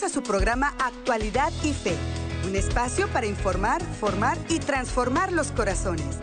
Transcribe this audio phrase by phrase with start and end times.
[0.00, 1.96] A su programa Actualidad y Fe,
[2.46, 6.20] un espacio para informar, formar y transformar los corazones.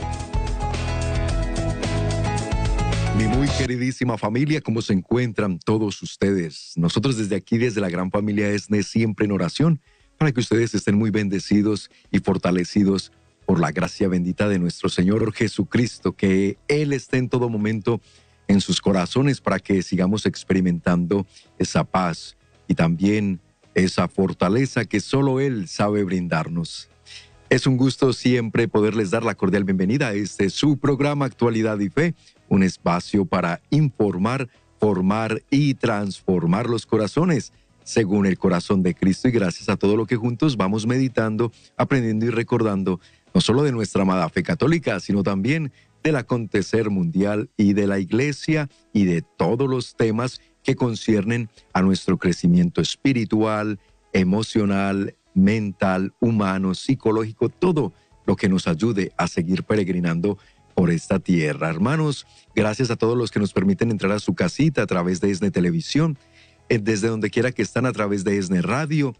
[3.17, 6.72] Mi muy queridísima familia, ¿cómo se encuentran todos ustedes?
[6.77, 9.81] Nosotros desde aquí, desde la gran familia ESNE, siempre en oración,
[10.17, 13.11] para que ustedes estén muy bendecidos y fortalecidos
[13.45, 17.99] por la gracia bendita de nuestro Señor Jesucristo, que Él esté en todo momento
[18.47, 21.27] en sus corazones para que sigamos experimentando
[21.59, 22.37] esa paz
[22.67, 23.41] y también
[23.75, 26.89] esa fortaleza que solo Él sabe brindarnos.
[27.49, 31.89] Es un gusto siempre poderles dar la cordial bienvenida a este su programa Actualidad y
[31.89, 32.16] Fe,
[32.49, 34.49] un espacio para informar,
[34.80, 40.07] formar y transformar los corazones según el corazón de Cristo y gracias a todo lo
[40.07, 42.99] que juntos vamos meditando, aprendiendo y recordando,
[43.33, 45.71] no solo de nuestra amada fe católica, sino también
[46.03, 51.81] del acontecer mundial y de la iglesia y de todos los temas que conciernen a
[51.83, 53.79] nuestro crecimiento espiritual,
[54.11, 57.94] emocional, mental, humano, psicológico, todo
[58.25, 60.39] lo que nos ayude a seguir peregrinando
[60.73, 61.69] por esta tierra.
[61.69, 65.30] Hermanos, gracias a todos los que nos permiten entrar a su casita a través de
[65.30, 66.17] ESNE Televisión,
[66.67, 69.16] eh, desde donde quiera que están a través de ESNE Radio,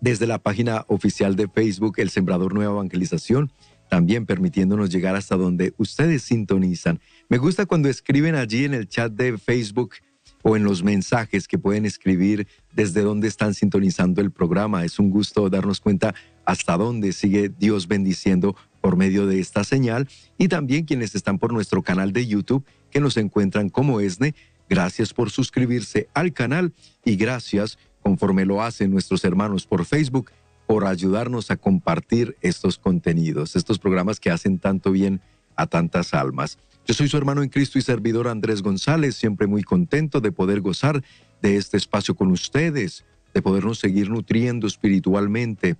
[0.00, 3.52] desde la página oficial de Facebook, El Sembrador Nueva Evangelización,
[3.88, 7.00] también permitiéndonos llegar hasta donde ustedes sintonizan.
[7.28, 9.94] Me gusta cuando escriben allí en el chat de Facebook
[10.42, 14.84] o en los mensajes que pueden escribir desde dónde están sintonizando el programa.
[14.84, 20.08] Es un gusto darnos cuenta hasta dónde sigue Dios bendiciendo por medio de esta señal
[20.38, 24.34] y también quienes están por nuestro canal de YouTube que nos encuentran como ESNE.
[24.68, 26.72] Gracias por suscribirse al canal
[27.04, 30.30] y gracias, conforme lo hacen nuestros hermanos por Facebook,
[30.66, 35.20] por ayudarnos a compartir estos contenidos, estos programas que hacen tanto bien
[35.56, 36.58] a tantas almas.
[36.88, 40.62] Yo soy su hermano en Cristo y servidor Andrés González, siempre muy contento de poder
[40.62, 41.04] gozar
[41.42, 45.76] de este espacio con ustedes, de podernos seguir nutriendo espiritualmente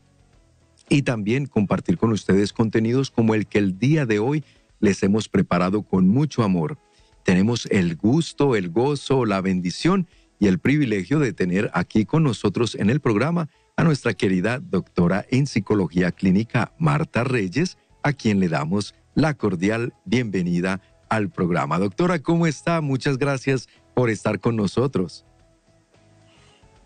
[0.90, 4.44] y también compartir con ustedes contenidos como el que el día de hoy
[4.80, 6.76] les hemos preparado con mucho amor.
[7.22, 10.08] Tenemos el gusto, el gozo, la bendición
[10.38, 15.24] y el privilegio de tener aquí con nosotros en el programa a nuestra querida doctora
[15.30, 21.78] en psicología clínica Marta Reyes, a quien le damos la cordial bienvenida al programa.
[21.78, 22.80] Doctora, ¿cómo está?
[22.80, 25.24] Muchas gracias por estar con nosotros.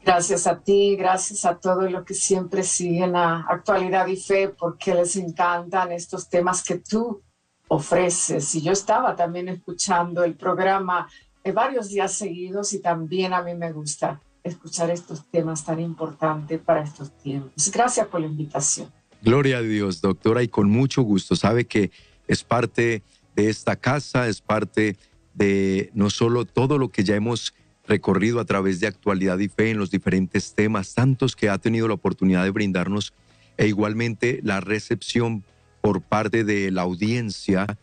[0.04, 4.94] Gracias a ti, gracias a todos los que siempre siguen a Actualidad y Fe, porque
[4.94, 7.22] les encantan estos temas que tú
[7.68, 8.54] ofreces.
[8.56, 11.08] Y yo estaba también escuchando el programa
[11.50, 16.82] varios días seguidos y también a mí me gusta escuchar estos temas tan importantes para
[16.82, 17.70] estos tiempos.
[17.72, 18.92] Gracias por la invitación.
[19.22, 21.36] Gloria a Dios, doctora, y con mucho gusto.
[21.36, 21.90] Sabe que
[22.26, 23.02] es parte
[23.36, 24.96] de esta casa, es parte
[25.34, 27.54] de no solo todo lo que ya hemos
[27.86, 31.88] recorrido a través de actualidad y fe en los diferentes temas, tantos que ha tenido
[31.88, 33.12] la oportunidad de brindarnos,
[33.56, 35.44] e igualmente la recepción
[35.80, 37.78] por parte de la audiencia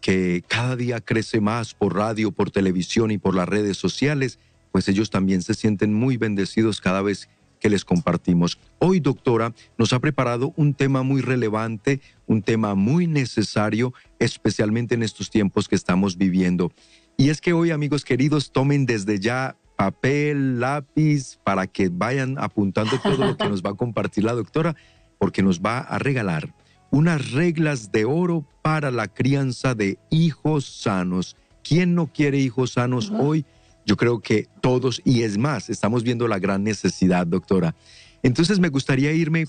[0.00, 4.38] que cada día crece más por radio, por televisión y por las redes sociales
[4.72, 7.28] pues ellos también se sienten muy bendecidos cada vez
[7.58, 8.58] que les compartimos.
[8.78, 12.00] Hoy, doctora, nos ha preparado un tema muy relevante,
[12.30, 16.70] un tema muy necesario, especialmente en estos tiempos que estamos viviendo.
[17.16, 23.00] Y es que hoy, amigos queridos, tomen desde ya papel, lápiz, para que vayan apuntando
[23.02, 24.76] todo lo que nos va a compartir la doctora,
[25.18, 26.54] porque nos va a regalar
[26.92, 31.36] unas reglas de oro para la crianza de hijos sanos.
[31.64, 33.44] ¿Quién no quiere hijos sanos hoy?
[33.84, 37.74] Yo creo que todos, y es más, estamos viendo la gran necesidad, doctora.
[38.22, 39.46] Entonces me gustaría irme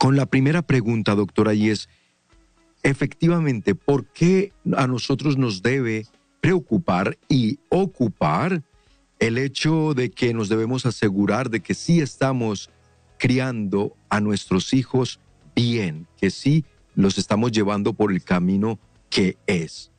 [0.00, 1.90] con la primera pregunta, doctora, y es,
[2.82, 6.06] efectivamente, ¿por qué a nosotros nos debe
[6.40, 8.62] preocupar y ocupar
[9.18, 12.70] el hecho de que nos debemos asegurar de que sí estamos
[13.18, 15.20] criando a nuestros hijos
[15.54, 18.78] bien, que sí los estamos llevando por el camino
[19.10, 19.90] que es?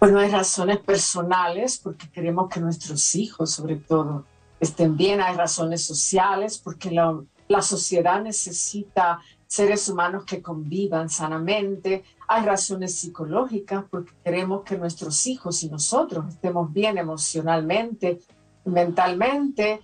[0.00, 4.26] Bueno, hay razones personales porque queremos que nuestros hijos, sobre todo,
[4.58, 5.20] estén bien.
[5.20, 7.16] Hay razones sociales porque la,
[7.48, 12.04] la sociedad necesita seres humanos que convivan sanamente.
[12.26, 18.20] Hay razones psicológicas porque queremos que nuestros hijos y nosotros estemos bien emocionalmente,
[18.64, 19.80] mentalmente.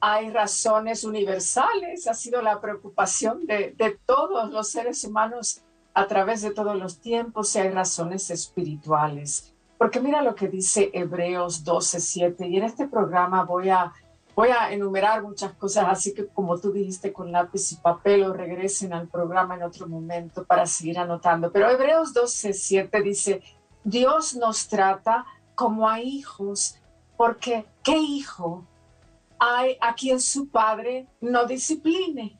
[0.00, 5.60] Hay razones universales, ha sido la preocupación de, todos los seres humanos
[5.92, 9.52] a través de todos los tiempos y hay razones espirituales.
[9.76, 13.92] Porque mira lo que dice Hebreos 12:7 y en este programa voy a,
[14.34, 18.32] voy a enumerar muchas cosas, así que como tú dijiste con lápiz y papel o
[18.32, 21.50] regresen al programa en otro momento para seguir anotando.
[21.52, 23.42] Pero Hebreos 12:7 dice,
[23.84, 25.24] Dios nos trata
[25.54, 26.78] como a hijos,
[27.16, 28.64] porque ¿qué hijo
[29.40, 32.38] hay a quien su padre no discipline.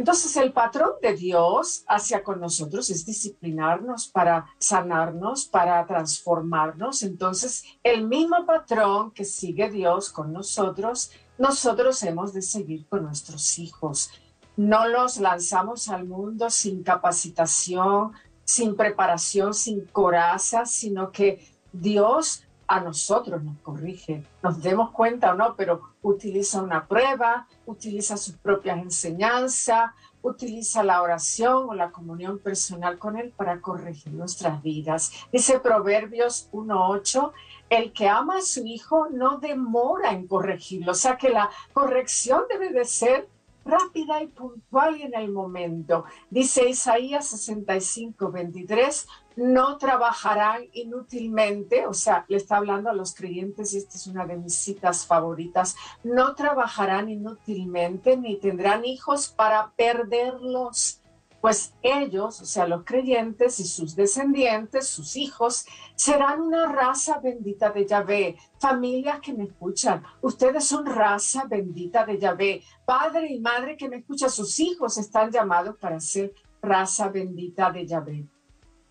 [0.00, 7.02] Entonces el patrón de Dios hacia con nosotros es disciplinarnos para sanarnos, para transformarnos.
[7.02, 13.58] Entonces el mismo patrón que sigue Dios con nosotros, nosotros hemos de seguir con nuestros
[13.58, 14.10] hijos.
[14.56, 18.12] No los lanzamos al mundo sin capacitación,
[18.42, 25.34] sin preparación, sin coraza, sino que Dios a nosotros nos corrige, nos demos cuenta o
[25.34, 29.90] no, pero utiliza una prueba, utiliza sus propias enseñanzas,
[30.22, 35.10] utiliza la oración o la comunión personal con Él para corregir nuestras vidas.
[35.32, 37.32] Dice Proverbios 1.8,
[37.70, 42.44] el que ama a su hijo no demora en corregirlo, o sea que la corrección
[42.48, 43.28] debe de ser
[43.64, 46.04] rápida y puntual en el momento.
[46.30, 53.72] Dice Isaías 65, 23, no trabajarán inútilmente, o sea, le está hablando a los creyentes
[53.72, 59.72] y esta es una de mis citas favoritas, no trabajarán inútilmente ni tendrán hijos para
[59.76, 61.00] perderlos
[61.40, 67.70] pues ellos, o sea, los creyentes y sus descendientes, sus hijos, serán una raza bendita
[67.70, 68.36] de Yahvé.
[68.58, 72.62] Familias que me escuchan, ustedes son raza bendita de Yahvé.
[72.84, 77.86] Padre y madre que me escuchan, sus hijos están llamados para ser raza bendita de
[77.86, 78.28] Yahvé.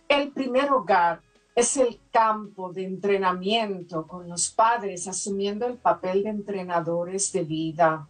[0.09, 1.21] El primer hogar
[1.53, 8.07] es el campo de entrenamiento con los padres asumiendo el papel de entrenadores de vida.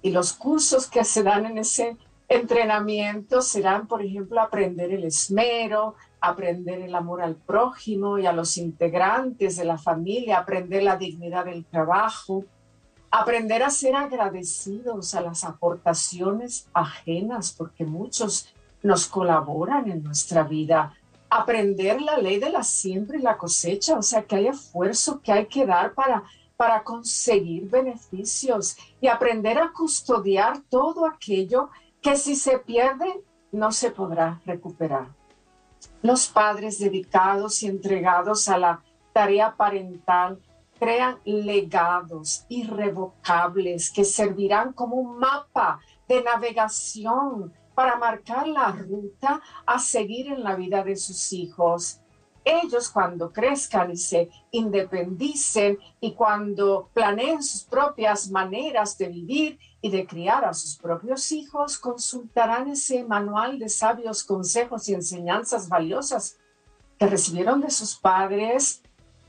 [0.00, 5.94] Y los cursos que se dan en ese entrenamientos serán, por ejemplo, aprender el esmero,
[6.22, 11.44] aprender el amor al prójimo y a los integrantes de la familia, aprender la dignidad
[11.44, 12.46] del trabajo,
[13.10, 20.94] aprender a ser agradecidos a las aportaciones ajenas, porque muchos nos colaboran en nuestra vida,
[21.38, 25.32] aprender la ley de la siembra y la cosecha, o sea que hay esfuerzo que
[25.32, 26.24] hay que dar para
[26.62, 31.70] para conseguir beneficios y aprender a custodiar todo aquello
[32.00, 35.08] que si se pierde no se podrá recuperar.
[36.02, 38.80] Los padres dedicados y entregados a la
[39.12, 40.40] tarea parental
[40.78, 49.78] crean legados irrevocables que servirán como un mapa de navegación para marcar la ruta a
[49.78, 52.00] seguir en la vida de sus hijos.
[52.44, 59.90] Ellos cuando crezcan y se independicen y cuando planeen sus propias maneras de vivir y
[59.90, 66.38] de criar a sus propios hijos, consultarán ese manual de sabios consejos y enseñanzas valiosas
[66.98, 68.82] que recibieron de sus padres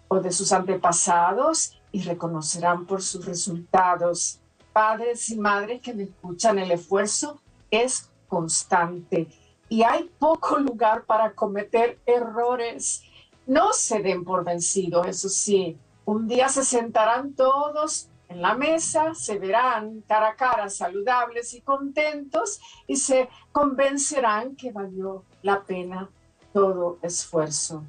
[0.08, 4.40] o de sus antepasados y reconocerán por sus resultados.
[4.74, 9.28] Padres y madres que me escuchan, el esfuerzo es constante
[9.70, 13.04] y hay poco lugar para cometer errores.
[13.46, 15.78] No se den por vencidos, eso sí.
[16.06, 21.62] Un día se sentarán todos en la mesa, se verán cara a cara saludables y
[21.62, 26.10] contentos y se convencerán que valió la pena
[26.54, 27.84] todo esfuerzo.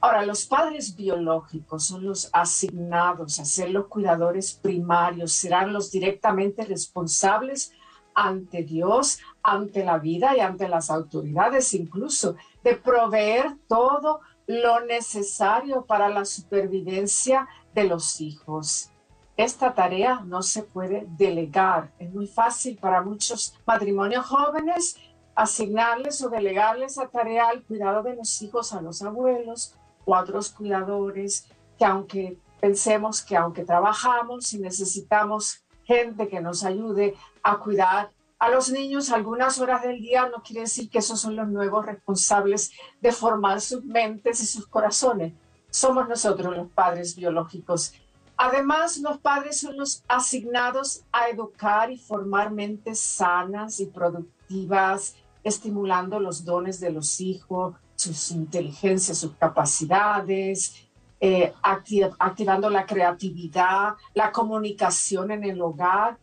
[0.00, 6.64] Ahora, los padres biológicos son los asignados a ser los cuidadores primarios, serán los directamente
[6.64, 7.72] responsables
[8.14, 15.84] ante Dios, ante la vida y ante las autoridades incluso, de proveer todo lo necesario
[15.84, 18.92] para la supervivencia de los hijos
[19.36, 21.90] esta tarea no se puede delegar.
[21.98, 24.96] Es muy fácil para muchos matrimonios jóvenes
[25.34, 30.20] asignarles o delegarles a tarea el cuidado de los hijos a los abuelos o a
[30.20, 37.56] otros cuidadores que aunque pensemos que aunque trabajamos y necesitamos gente que nos ayude a
[37.56, 38.10] cuidar
[38.42, 41.86] a los niños algunas horas del día, no quiere decir que esos son los nuevos
[41.86, 45.32] responsables de formar sus mentes y sus corazones.
[45.70, 47.94] Somos nosotros los padres biológicos
[48.36, 56.18] Además, los padres son los asignados a educar y formar mentes sanas y productivas, estimulando
[56.18, 60.88] los dones de los hijos, sus inteligencias, sus capacidades,
[61.20, 66.18] eh, activando la creatividad, la comunicación en el hogar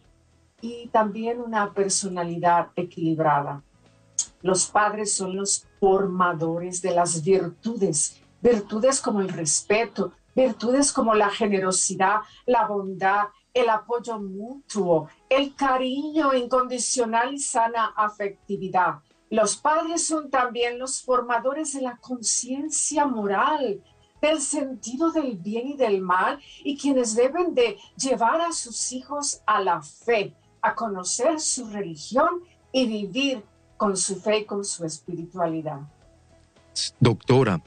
[0.61, 3.63] y también una personalidad equilibrada.
[4.41, 11.29] Los padres son los formadores de las virtudes, virtudes como el respeto, virtudes como la
[11.29, 18.99] generosidad, la bondad, el apoyo mutuo, el cariño incondicional y sana afectividad.
[19.29, 23.83] Los padres son también los formadores de la conciencia moral,
[24.21, 29.41] del sentido del bien y del mal y quienes deben de llevar a sus hijos
[29.45, 32.27] a la fe, a conocer su religión
[32.71, 33.43] y vivir
[33.77, 35.79] con su fe y con su espiritualidad.
[36.99, 37.61] Doctora,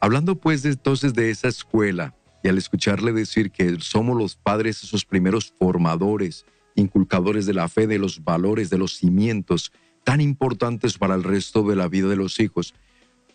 [0.00, 5.04] hablando pues entonces de esa escuela, Y al escucharle decir que somos los padres, esos
[5.04, 9.72] primeros formadores, inculcadores de la fe, de los valores, de los cimientos
[10.04, 12.74] tan importantes para el resto de la vida de los hijos.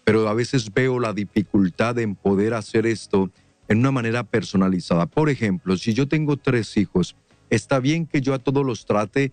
[0.06, 3.30] Pero a veces veo la dificultad en poder hacer esto
[3.68, 5.06] en una manera personalizada.
[5.06, 7.18] Por ejemplo, si yo tengo tres hijos,
[7.51, 9.31] está bien que yo a todos los trate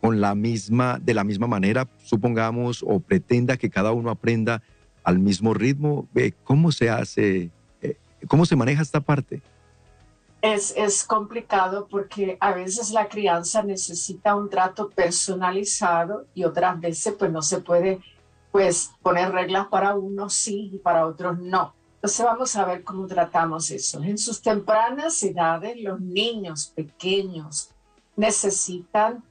[0.00, 4.62] con la misma, de la misma manera, supongamos, o pretenda que cada uno aprenda
[5.02, 6.08] al mismo ritmo.
[6.44, 7.50] ¿Cómo se hace?
[7.82, 7.96] Eh,
[8.28, 9.42] ¿Cómo se maneja esta parte?
[10.42, 17.14] Es, es, complicado porque a veces la crianza necesita un trato personalizado y otras veces
[17.18, 18.00] pues no se puede
[18.52, 21.74] pues poner reglas para unos sí y para otros no.
[21.96, 24.02] Entonces vamos a ver cómo tratamos eso.
[24.02, 27.70] En sus tempranas edades los niños pequeños
[28.16, 29.24] necesitan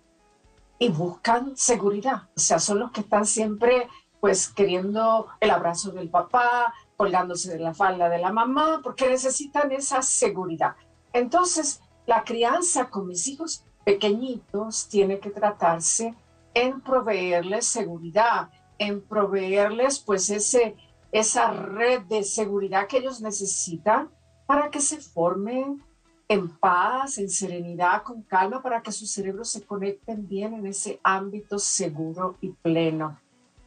[0.78, 2.24] y buscan seguridad.
[2.36, 3.88] O sea, son los que están siempre
[4.20, 9.72] pues queriendo el abrazo del papá, colgándose de la falda de la mamá, porque necesitan
[9.72, 10.76] esa seguridad.
[11.14, 16.16] Entonces, la crianza con mis hijos pequeñitos tiene que tratarse
[16.56, 20.76] en proveerles seguridad, en proveerles pues ese,
[21.20, 24.10] esa red de seguridad que ellos necesitan
[24.46, 25.82] para que se formen
[26.28, 31.00] en paz, en serenidad, con calma, para que sus cerebros se conecten bien en ese
[31.04, 33.18] ámbito seguro y pleno.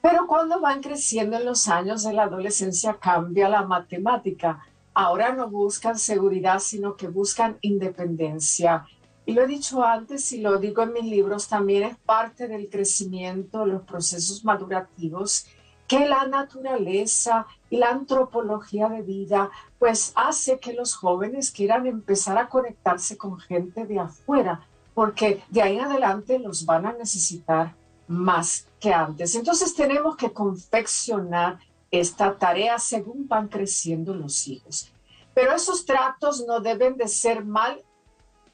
[0.02, 4.62] Pero cuando van creciendo en los años de la adolescencia cambia la matemática.
[4.92, 8.86] Ahora no buscan seguridad, sino que buscan independencia.
[9.24, 12.68] Y lo he dicho antes y lo digo en mis libros, también es parte del
[12.68, 15.46] crecimiento, los procesos madurativos
[15.88, 22.36] que la naturaleza y la antropología de vida pues hace que los jóvenes quieran empezar
[22.36, 27.74] a conectarse con gente de afuera, porque de ahí en adelante los van a necesitar
[28.06, 29.34] más que antes.
[29.34, 31.58] Entonces tenemos que confeccionar
[31.90, 34.92] esta tarea según van creciendo los hijos.
[35.34, 37.82] Pero esos tratos no deben de ser mal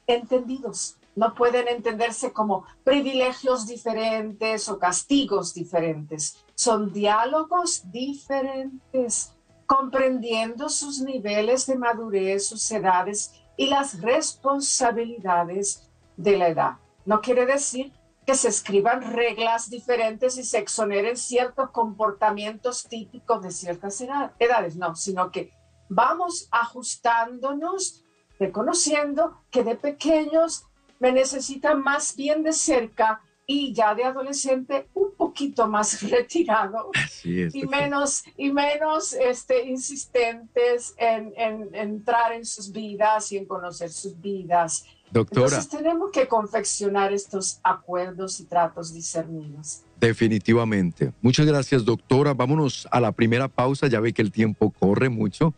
[0.07, 6.44] entendidos no pueden entenderse como privilegios diferentes o castigos diferentes.
[6.55, 9.33] Son diálogos diferentes,
[9.65, 16.77] comprendiendo sus niveles de madurez, sus edades y las responsabilidades de la edad.
[17.05, 17.91] No quiere decir
[18.25, 24.95] que se escriban reglas diferentes y se exoneren ciertos comportamientos típicos de ciertas edades, no,
[24.95, 25.53] sino que
[25.89, 28.03] vamos ajustándonos,
[28.39, 30.65] reconociendo que de pequeños
[30.99, 36.91] me necesitan más bien de cerca y ya de adolescente un poquito más retirado
[37.23, 43.89] y menos y menos este, insistentes en, en, entrar en sus vidas y en conocer
[43.89, 44.85] sus vidas.
[45.11, 45.47] Doctora.
[45.47, 49.83] Entonces tenemos que confeccionar estos acuerdos y tratos discernidos.
[49.99, 51.13] Definitivamente.
[51.21, 52.33] Muchas gracias, doctora.
[52.33, 53.87] Vámonos a la primera pausa.
[53.87, 55.53] Ya ve que el tiempo corre mucho.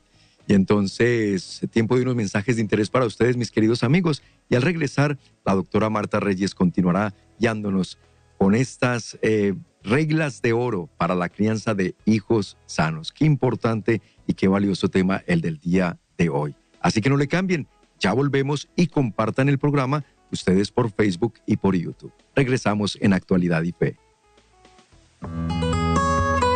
[0.47, 4.21] Y entonces, tiempo de unos mensajes de interés para ustedes, mis queridos amigos.
[4.49, 7.97] Y al regresar, la doctora Marta Reyes continuará guiándonos
[8.37, 13.11] con estas eh, reglas de oro para la crianza de hijos sanos.
[13.11, 16.55] Qué importante y qué valioso tema el del día de hoy.
[16.81, 17.67] Así que no le cambien,
[17.99, 22.13] ya volvemos y compartan el programa ustedes por Facebook y por YouTube.
[22.35, 23.97] Regresamos en Actualidad y Fe.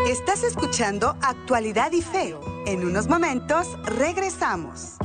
[0.07, 2.35] Estás escuchando Actualidad y Fe.
[2.65, 4.97] En unos momentos regresamos.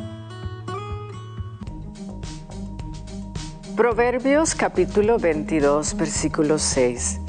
[3.77, 7.21] Proverbios capítulo 22, versículo 6.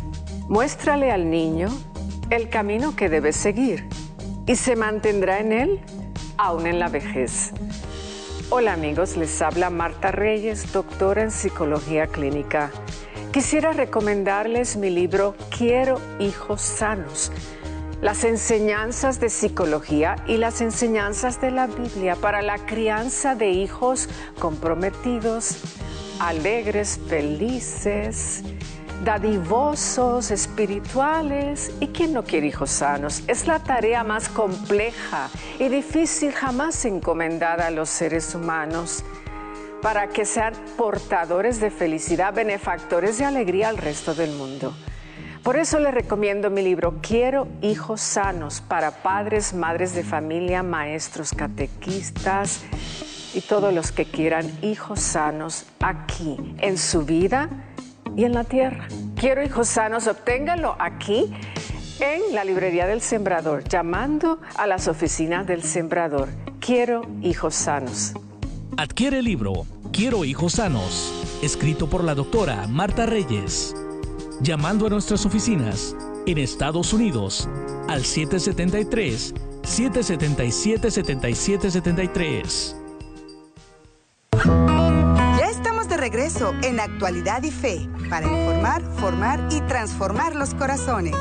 [0.48, 1.68] Muéstrale al niño
[2.30, 3.86] el camino que debe seguir
[4.46, 5.82] y se mantendrá en él
[6.38, 7.52] aún en la vejez.
[8.50, 12.72] Hola amigos, les habla Marta Reyes, doctora en psicología clínica.
[13.34, 17.30] Quisiera recomendarles mi libro Quiero hijos sanos
[18.02, 24.08] las enseñanzas de psicología y las enseñanzas de la Biblia para la crianza de hijos
[24.40, 25.58] comprometidos,
[26.20, 28.44] alegres, felices,
[29.04, 31.72] dadivosos, espirituales.
[31.80, 33.24] ¿Y quién no quiere hijos sanos?
[33.28, 39.04] Es la tarea más compleja y difícil jamás encomendada a los seres humanos
[39.82, 44.74] para que sean portadores de felicidad, benefactores de alegría al resto del mundo.
[45.44, 51.32] Por eso les recomiendo mi libro Quiero hijos sanos para padres, madres de familia, maestros,
[51.32, 52.66] catequistas
[53.34, 57.50] y todos los que quieran hijos sanos aquí, en su vida
[58.16, 58.88] y en la tierra.
[59.16, 61.34] Quiero hijos sanos, obténganlo aquí
[62.00, 66.30] en la librería del Sembrador, llamando a las oficinas del Sembrador.
[66.60, 68.14] Quiero hijos sanos.
[68.78, 73.74] Adquiere el libro Quiero hijos sanos, escrito por la doctora Marta Reyes
[74.42, 77.50] llamando a nuestras oficinas en Estados Unidos
[77.88, 82.76] al 773 777 7773
[84.34, 91.16] Ya estamos de regreso en Actualidad y Fe para informar, formar y transformar los corazones.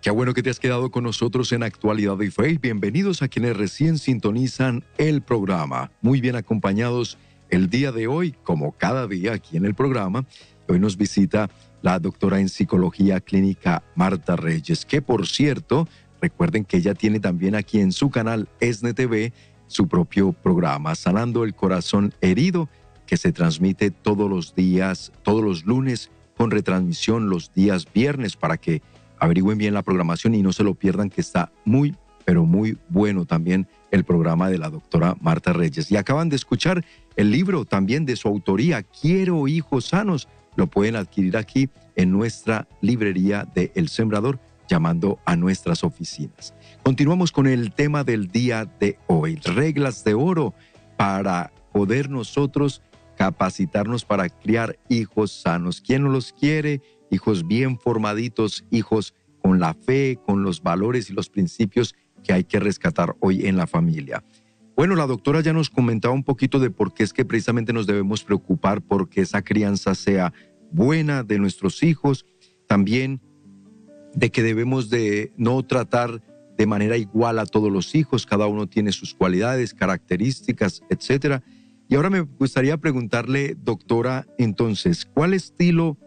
[0.00, 2.58] Qué bueno que te has quedado con nosotros en Actualidad y Fe.
[2.60, 5.92] Bienvenidos a quienes recién sintonizan el programa.
[6.00, 7.18] Muy bien acompañados
[7.50, 10.24] el día de hoy, como cada día aquí en el programa.
[10.68, 11.50] Hoy nos visita
[11.82, 15.88] la doctora en psicología clínica Marta Reyes, que por cierto,
[16.20, 19.32] recuerden que ella tiene también aquí en su canal ESNE TV
[19.70, 22.68] su propio programa, Sanando el Corazón Herido,
[23.06, 28.56] que se transmite todos los días, todos los lunes, con retransmisión los días viernes para
[28.56, 28.82] que
[29.18, 33.26] averigüen bien la programación y no se lo pierdan, que está muy, pero muy bueno
[33.26, 35.90] también el programa de la doctora Marta Reyes.
[35.92, 36.84] Y acaban de escuchar
[37.14, 40.28] el libro también de su autoría, Quiero hijos sanos.
[40.56, 46.54] Lo pueden adquirir aquí en nuestra librería de El Sembrador, llamando a nuestras oficinas.
[46.82, 50.54] Continuamos con el tema del día de hoy, reglas de oro
[50.96, 52.80] para poder nosotros
[53.18, 55.82] capacitarnos para criar hijos sanos.
[55.82, 56.80] ¿Quién no los quiere?
[57.10, 62.44] hijos bien formaditos, hijos con la fe, con los valores y los principios que hay
[62.44, 64.24] que rescatar hoy en la familia.
[64.76, 67.86] Bueno, la doctora ya nos comentaba un poquito de por qué es que precisamente nos
[67.86, 70.32] debemos preocupar por que esa crianza sea
[70.70, 72.24] buena de nuestros hijos,
[72.66, 73.20] también
[74.14, 76.22] de que debemos de no tratar
[76.56, 81.42] de manera igual a todos los hijos, cada uno tiene sus cualidades, características, etcétera.
[81.88, 85.98] Y ahora me gustaría preguntarle, doctora, entonces, ¿cuál estilo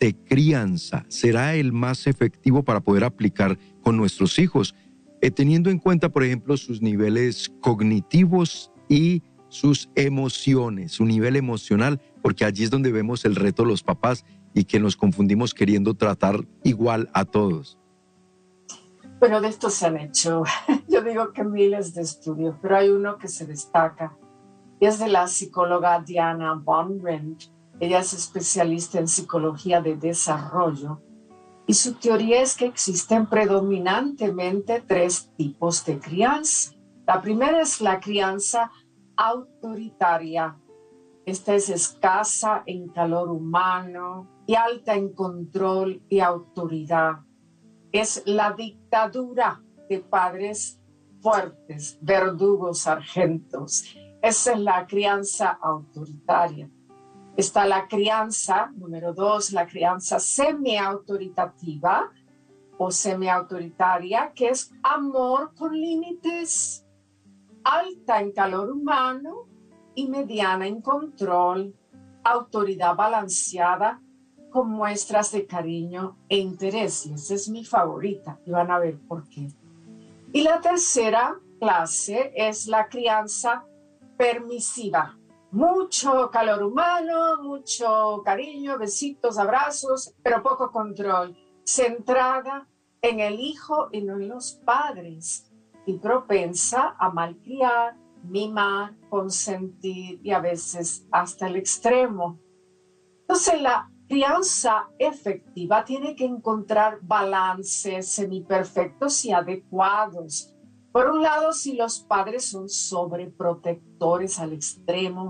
[0.00, 4.74] de crianza será el más efectivo para poder aplicar con nuestros hijos,
[5.20, 12.00] eh, teniendo en cuenta, por ejemplo, sus niveles cognitivos y sus emociones, su nivel emocional,
[12.22, 14.24] porque allí es donde vemos el reto de los papás
[14.54, 17.78] y que nos confundimos queriendo tratar igual a todos.
[19.20, 20.44] Bueno, de esto se han hecho,
[20.88, 24.16] yo digo que miles de estudios, pero hay uno que se destaca
[24.80, 27.00] y es de la psicóloga Diana Von
[27.80, 31.00] ella es especialista en psicología de desarrollo
[31.66, 36.72] y su teoría es que existen predominantemente tres tipos de crianza.
[37.06, 38.72] La primera es la crianza
[39.16, 40.58] autoritaria.
[41.26, 47.18] Esta es escasa en calor humano y alta en control y autoridad.
[47.92, 50.80] Es la dictadura de padres
[51.20, 53.94] fuertes, verdugos, sargentos.
[54.22, 56.70] Esa es la crianza autoritaria.
[57.36, 62.10] Está la crianza, número dos, la crianza semi-autoritativa
[62.78, 66.86] o semi-autoritaria, que es amor con límites,
[67.64, 69.46] alta en calor humano
[69.94, 71.74] y mediana en control,
[72.24, 74.00] autoridad balanceada
[74.50, 77.06] con muestras de cariño e interés.
[77.06, 79.48] esa es mi favorita y van a ver por qué.
[80.32, 83.64] Y la tercera clase es la crianza
[84.16, 85.18] permisiva
[85.50, 92.68] mucho calor humano, mucho cariño, besitos, abrazos, pero poco control, centrada
[93.00, 95.50] en el hijo y no en los padres,
[95.86, 102.38] y propensa a malcriar, mimar, consentir y a veces hasta el extremo.
[103.20, 110.54] Entonces la crianza efectiva tiene que encontrar balances semiperfectos y adecuados.
[110.92, 115.28] Por un lado, si los padres son sobreprotectores al extremo,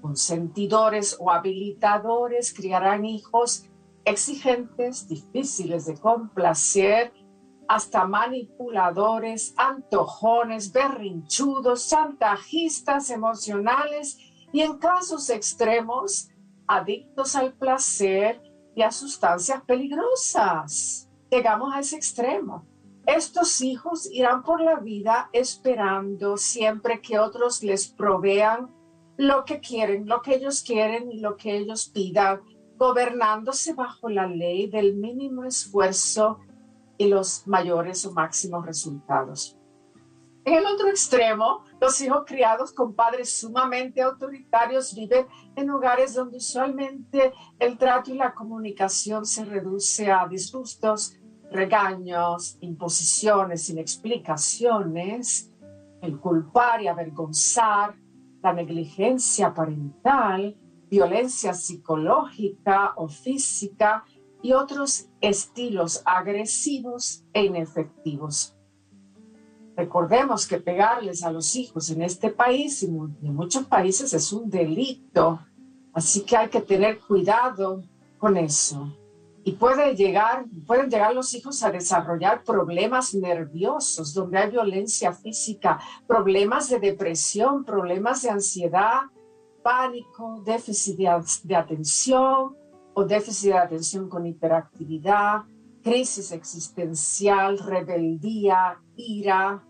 [0.00, 3.66] consentidores o habilitadores, criarán hijos
[4.04, 7.12] exigentes, difíciles de complacer,
[7.68, 14.18] hasta manipuladores, antojones, berrinchudos, chantajistas emocionales
[14.52, 16.28] y en casos extremos,
[16.76, 18.42] adictos al placer
[18.74, 21.08] y a sustancias peligrosas.
[21.30, 22.66] Llegamos a ese extremo.
[23.06, 28.70] Estos hijos irán por la vida esperando siempre que otros les provean
[29.16, 32.40] lo que quieren, lo que ellos quieren y lo que ellos pidan,
[32.76, 36.38] gobernándose bajo la ley del mínimo esfuerzo
[36.96, 39.58] y los mayores o máximos resultados.
[40.44, 46.36] En el otro extremo, los hijos criados con padres sumamente autoritarios viven en hogares donde
[46.36, 51.16] usualmente el trato y la comunicación se reduce a disgustos,
[51.50, 55.50] regaños, imposiciones sin explicaciones,
[56.00, 57.96] el culpar y avergonzar,
[58.40, 60.56] la negligencia parental,
[60.88, 64.04] violencia psicológica o física
[64.40, 68.56] y otros estilos agresivos e inefectivos.
[69.76, 74.50] Recordemos que pegarles a los hijos en este país y en muchos países es un
[74.50, 75.40] delito,
[75.94, 77.82] así que hay que tener cuidado
[78.18, 78.96] con eso.
[79.44, 85.80] y puede llegar, pueden llegar los hijos a desarrollar problemas nerviosos, donde hay violencia física,
[86.06, 89.00] problemas de depresión, problemas de ansiedad,
[89.62, 90.96] pánico, déficit
[91.44, 92.56] de, atención
[92.94, 95.42] o déficit de atención con hiperactividad,
[95.82, 99.62] crisis existencial, rebeldía, ira,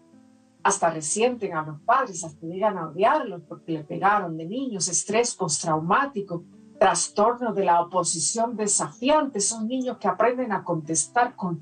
[0.62, 5.34] hasta resienten a los padres, hasta llegan a odiarlos porque le pegaron de niños, estrés
[5.34, 6.44] postraumático,
[6.78, 11.60] trastorno de la oposición desafiante, son niños que aprenden a contestar con,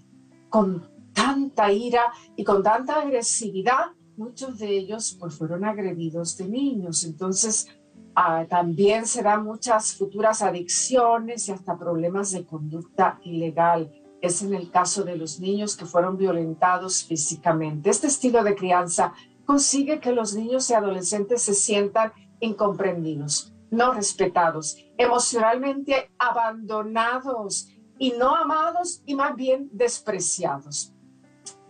[0.48, 3.92] con tanta ira y con tanta agresividad.
[4.16, 7.68] Muchos de ellos pues, fueron agredidos de niños, entonces
[8.14, 13.90] ah, también se dan muchas futuras adicciones y hasta problemas de conducta ilegal.
[14.22, 17.90] Es en el caso de los niños que fueron violentados físicamente.
[17.90, 19.14] Este estilo de crianza
[19.46, 28.34] consigue que los niños y adolescentes se sientan incomprendidos, no respetados, emocionalmente abandonados y no
[28.34, 30.92] amados y más bien despreciados.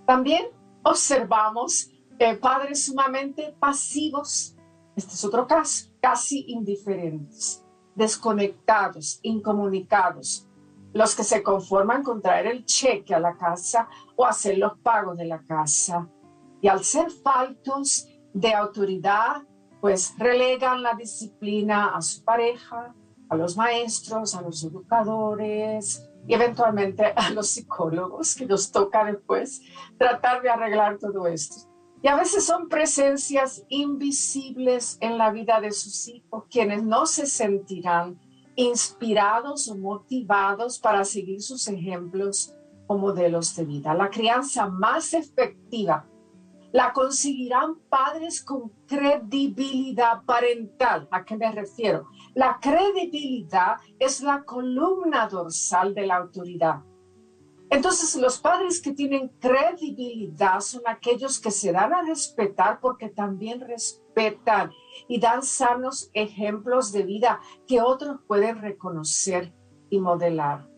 [0.07, 0.47] También
[0.83, 4.57] observamos eh, padres sumamente pasivos,
[4.95, 10.50] este es otro caso, casi indiferentes, desconectados, incomunicados,
[10.93, 15.17] los que se conforman con traer el cheque a la casa o hacer los pagos
[15.17, 16.09] de la casa.
[16.61, 19.43] Y al ser faltos de autoridad,
[19.81, 22.95] pues relegan la disciplina a su pareja,
[23.29, 29.63] a los maestros, a los educadores y eventualmente a los psicólogos que nos toca después
[29.97, 31.71] tratar de arreglar todo esto.
[32.03, 37.27] Y a veces son presencias invisibles en la vida de sus hijos, quienes no se
[37.27, 38.19] sentirán
[38.61, 42.55] inspirados o motivados para seguir sus ejemplos
[42.87, 43.95] o modelos de vida.
[43.95, 46.07] La crianza más efectiva
[46.73, 51.09] la conseguirán padres con credibilidad parental.
[51.11, 52.07] ¿A qué me refiero?
[52.35, 56.83] La credibilidad es la columna dorsal de la autoridad.
[57.71, 63.61] Entonces, los padres que tienen credibilidad son aquellos que se dan a respetar porque también
[63.61, 64.73] respetan
[65.09, 69.55] y dan sanos ejemplos de vida que otros pueden reconocer
[69.91, 70.69] y modelar.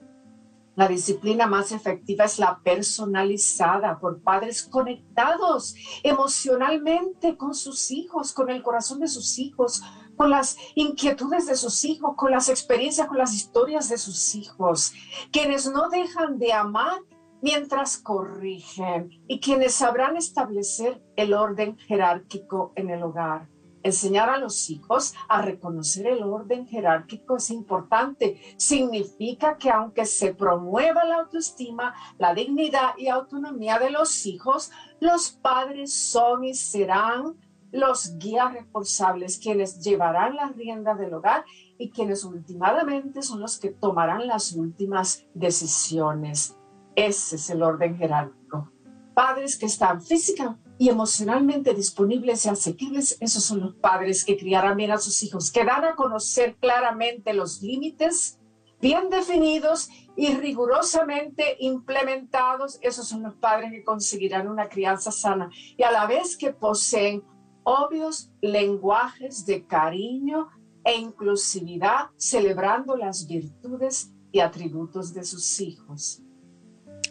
[0.74, 8.48] La disciplina más efectiva es la personalizada por padres conectados emocionalmente con sus hijos, con
[8.48, 9.82] el corazón de sus hijos,
[10.16, 14.94] con las inquietudes de sus hijos, con las experiencias, con las historias de sus hijos,
[15.30, 17.00] quienes no dejan de amar
[17.42, 23.51] mientras corrigen y quienes sabrán establecer el orden jerárquico en el hogar.
[23.82, 28.40] Enseñar a los hijos a reconocer el orden jerárquico es importante.
[28.56, 35.30] Significa que aunque se promueva la autoestima, la dignidad y autonomía de los hijos, los
[35.30, 37.36] padres son y serán
[37.72, 41.44] los guías responsables, quienes llevarán las riendas del hogar
[41.78, 46.54] y quienes últimamente son los que tomarán las últimas decisiones.
[46.94, 48.70] Ese es el orden jerárquico.
[49.14, 54.76] Padres que están física, y emocionalmente disponibles y asequibles, esos son los padres que criarán
[54.76, 58.40] bien a sus hijos, que dan a conocer claramente los límites
[58.80, 65.84] bien definidos y rigurosamente implementados, esos son los padres que conseguirán una crianza sana y
[65.84, 67.22] a la vez que poseen
[67.62, 70.48] obvios lenguajes de cariño
[70.82, 76.24] e inclusividad, celebrando las virtudes y atributos de sus hijos.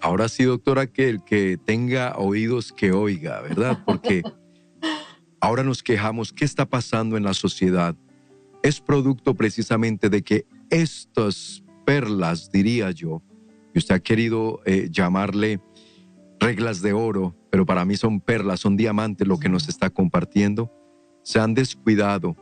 [0.01, 3.79] Ahora sí, doctora, que el que tenga oídos que oiga, ¿verdad?
[3.85, 4.23] Porque
[5.39, 7.95] ahora nos quejamos, ¿qué está pasando en la sociedad?
[8.63, 13.21] Es producto precisamente de que estas perlas, diría yo,
[13.75, 15.61] y usted ha querido eh, llamarle
[16.39, 20.71] reglas de oro, pero para mí son perlas, son diamantes lo que nos está compartiendo,
[21.23, 22.35] se han descuidado,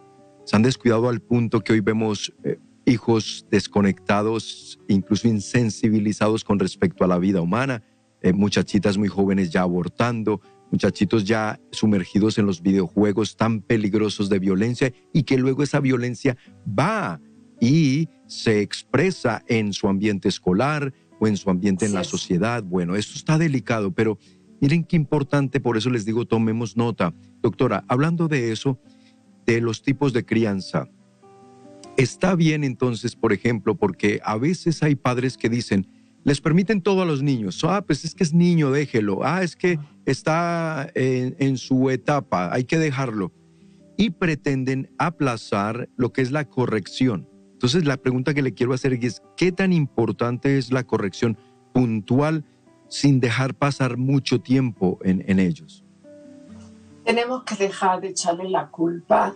[0.46, 2.58] se han descuidado al punto que hoy vemos eh,
[2.90, 7.84] hijos desconectados, incluso insensibilizados con respecto a la vida humana,
[8.22, 14.40] eh, muchachitas muy jóvenes ya abortando, muchachitos ya sumergidos en los videojuegos tan peligrosos de
[14.40, 17.22] violencia y que luego esa violencia va
[17.62, 22.64] y se expresa en su ambiente escolar o en su ambiente en la sociedad.
[22.64, 24.18] Bueno, esto está delicado, pero
[24.62, 27.14] miren qué importante, por eso les digo, tomemos nota.
[27.42, 28.80] Doctora, hablando de eso,
[29.46, 30.90] de los tipos de crianza,
[32.00, 35.86] Está bien entonces, por ejemplo, porque a veces hay padres que dicen,
[36.24, 37.62] les permiten todo a los niños.
[37.66, 39.20] Ah, pues es que es niño, déjelo.
[39.26, 43.34] Ah, es que está en, su etapa, hay que dejarlo.
[43.98, 47.28] Y pretenden aplazar lo que es la corrección.
[47.52, 51.38] Entonces, la pregunta que le quiero hacer es, ¿qué tan importante es la corrección
[51.74, 52.46] puntual
[52.88, 55.84] sin dejar pasar mucho tiempo en, ellos?
[57.04, 59.36] Tenemos que dejar de echarle la culpa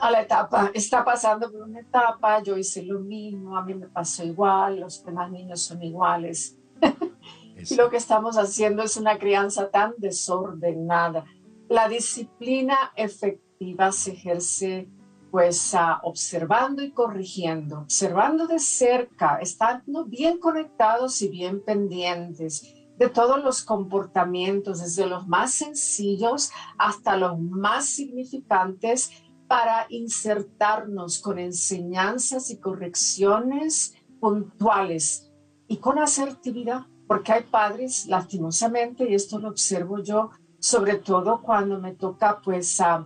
[0.00, 3.88] a la etapa, está pasando por una etapa, yo hice lo mismo, a mí me
[3.88, 6.56] pasó igual, los demás niños son iguales.
[7.70, 11.24] y lo que estamos haciendo es una crianza tan desordenada.
[11.68, 14.88] La disciplina efectiva se ejerce
[15.30, 23.42] pues observando y corrigiendo, observando de cerca, estando bien conectados y bien pendientes de todos
[23.42, 29.10] los comportamientos, desde los más sencillos hasta los más significantes,
[29.50, 35.32] para insertarnos con enseñanzas y correcciones puntuales
[35.66, 41.80] y con asertividad, porque hay padres, lastimosamente, y esto lo observo yo, sobre todo cuando
[41.80, 43.04] me toca pues a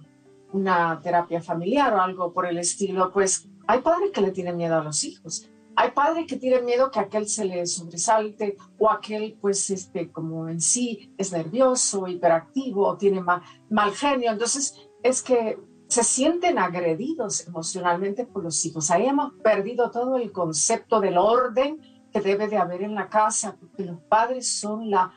[0.53, 4.79] una terapia familiar o algo por el estilo, pues hay padres que le tienen miedo
[4.79, 5.49] a los hijos.
[5.77, 10.47] Hay padres que tienen miedo que aquel se le sobresalte o aquel, pues, este, como
[10.51, 14.31] en sí es nervioso, hiperactivo o tiene mal, mal genio.
[14.31, 15.59] Entonces, es que
[15.95, 18.91] se sienten agredidos emocionalmente por los hijos.
[18.91, 21.81] Ahí hemos perdido todo el concepto del orden
[22.13, 25.13] que debe de haber en la casa, porque los padres son la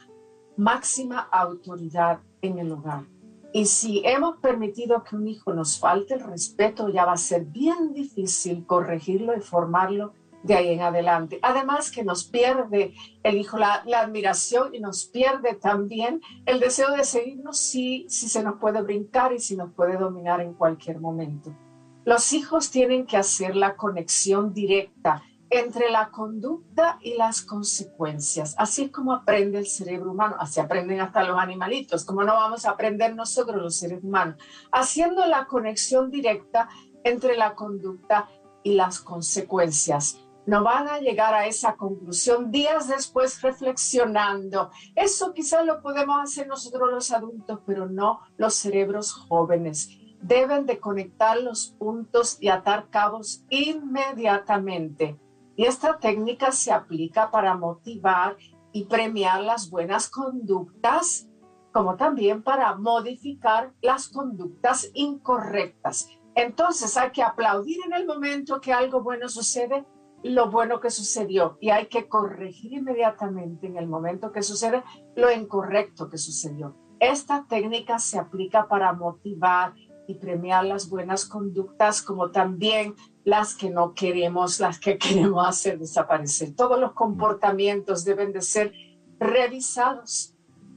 [0.55, 3.05] máxima autoridad en el hogar.
[3.53, 7.45] Y si hemos permitido que un hijo nos falte el respeto, ya va a ser
[7.45, 10.13] bien difícil corregirlo y formarlo
[10.47, 11.39] de ahí en adelante.
[11.41, 17.03] Además que nos pierde el hijo la, admiración y nos pierde también el deseo de
[17.03, 21.53] seguirnos si, si se nos puede brincar y si nos puede dominar en cualquier momento.
[22.05, 28.55] Los hijos tienen que hacer la conexión directa entre la conducta y las consecuencias.
[28.57, 32.65] Así es como aprende el cerebro humano, así aprenden hasta los animalitos, como no vamos
[32.65, 34.37] a aprender nosotros los seres humanos,
[34.71, 36.69] haciendo la conexión directa
[37.03, 38.29] entre la conducta
[38.63, 40.19] y las consecuencias.
[40.47, 44.71] No van a llegar a esa conclusión días después reflexionando.
[44.95, 49.89] Eso quizás lo podemos hacer nosotros los adultos, pero no los cerebros jóvenes.
[50.21, 55.19] Deben de conectar los puntos y atar cabos inmediatamente
[55.57, 58.37] y esta técnica se aplica para motivar
[58.71, 61.27] y premiar las buenas conductas,
[61.73, 66.09] como también para modificar las conductas incorrectas.
[66.35, 69.83] Entonces hay que aplaudir en el momento que algo bueno sucede,
[70.27, 74.83] lo bueno que sucedió, y hay que corregir inmediatamente en el momento que sucede
[75.15, 76.75] lo incorrecto que sucedió.
[76.99, 79.73] Esta técnica se aplica para motivar
[80.07, 85.77] y premiar las buenas conductas, como también las que no queremos, las que queremos hacer
[85.79, 86.55] desaparecer.
[86.55, 88.73] Todos los comportamientos deben de ser
[89.19, 90.33] revisados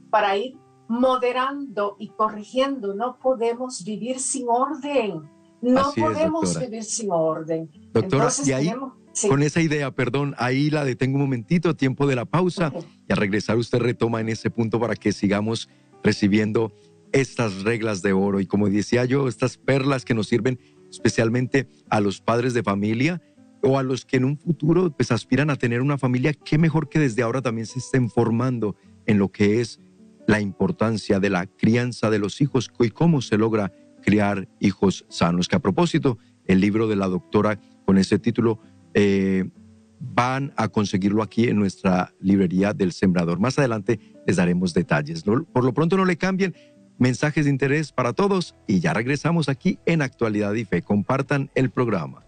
[0.09, 2.93] para ir moderando y corrigiendo.
[2.93, 5.29] No podemos vivir sin orden.
[5.61, 7.71] No podemos vivir sin orden.
[7.93, 8.73] Doctora, y ahí,
[9.27, 12.73] con esa idea, perdón, ahí la detengo un momentito, tiempo de la pausa,
[13.07, 15.69] y a regresar usted retoma en ese punto para que sigamos
[16.03, 16.73] recibiendo
[17.11, 18.39] estas reglas de oro.
[18.39, 23.21] Y como decía yo, estas perlas que nos sirven especialmente a los padres de familia
[23.63, 26.89] o a los que en un futuro pues aspiran a tener una familia, qué mejor
[26.89, 29.79] que desde ahora también se estén formando en lo que es
[30.27, 33.71] la importancia de la crianza de los hijos y cómo se logra
[34.01, 35.47] criar hijos sanos.
[35.47, 38.59] Que a propósito, el libro de la doctora con ese título
[38.93, 39.49] eh,
[39.99, 43.39] van a conseguirlo aquí en nuestra librería del Sembrador.
[43.39, 45.23] Más adelante les daremos detalles.
[45.23, 46.55] Por lo pronto no le cambien,
[46.97, 50.81] mensajes de interés para todos y ya regresamos aquí en Actualidad y Fe.
[50.81, 52.23] Compartan el programa.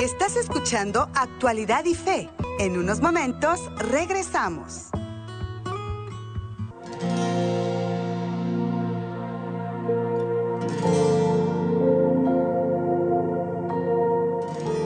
[0.00, 2.28] Estás escuchando Actualidad y Fe.
[2.58, 3.60] En unos momentos
[3.90, 4.90] regresamos.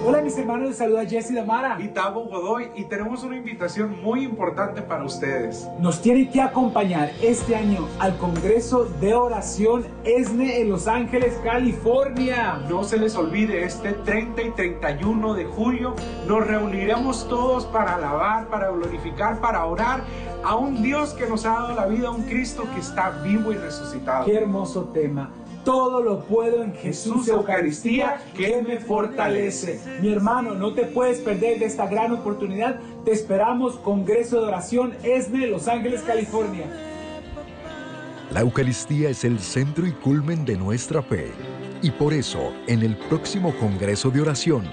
[0.05, 4.25] Hola mis hermanos, les saluda Jesse Damara y Tabo Godoy y tenemos una invitación muy
[4.25, 5.69] importante para ustedes.
[5.79, 12.61] Nos tienen que acompañar este año al Congreso de Oración ESNE en Los Ángeles, California.
[12.69, 15.95] No se les olvide, este 30 y 31 de julio
[16.27, 20.03] nos reuniremos todos para alabar, para glorificar, para orar
[20.43, 23.53] a un Dios que nos ha dado la vida, a un Cristo que está vivo
[23.53, 24.25] y resucitado.
[24.25, 25.31] Qué hermoso tema
[25.65, 29.81] todo lo puedo en Jesús Eucaristía que me fortalece.
[30.01, 32.81] Mi hermano, no te puedes perder de esta gran oportunidad.
[33.05, 36.67] Te esperamos, Congreso de Oración ESNE, Los Ángeles, California.
[38.33, 41.31] La Eucaristía es el centro y culmen de nuestra fe.
[41.83, 44.65] Y por eso, en el próximo Congreso de Oración,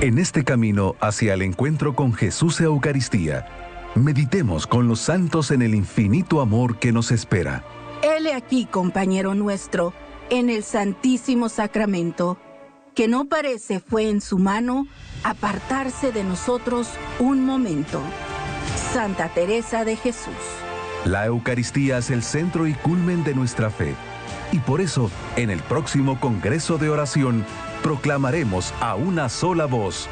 [0.03, 3.47] En este camino hacia el encuentro con Jesús Eucaristía,
[3.95, 7.63] meditemos con los santos en el infinito amor que nos espera.
[8.01, 9.93] Hele aquí, compañero nuestro,
[10.29, 12.37] en el Santísimo Sacramento,
[12.95, 14.87] que no parece fue en su mano
[15.23, 16.89] apartarse de nosotros
[17.19, 18.01] un momento.
[18.91, 20.33] Santa Teresa de Jesús.
[21.05, 23.95] La Eucaristía es el centro y culmen de nuestra fe.
[24.51, 27.45] Y por eso, en el próximo Congreso de Oración,
[27.83, 30.09] proclamaremos a una sola voz,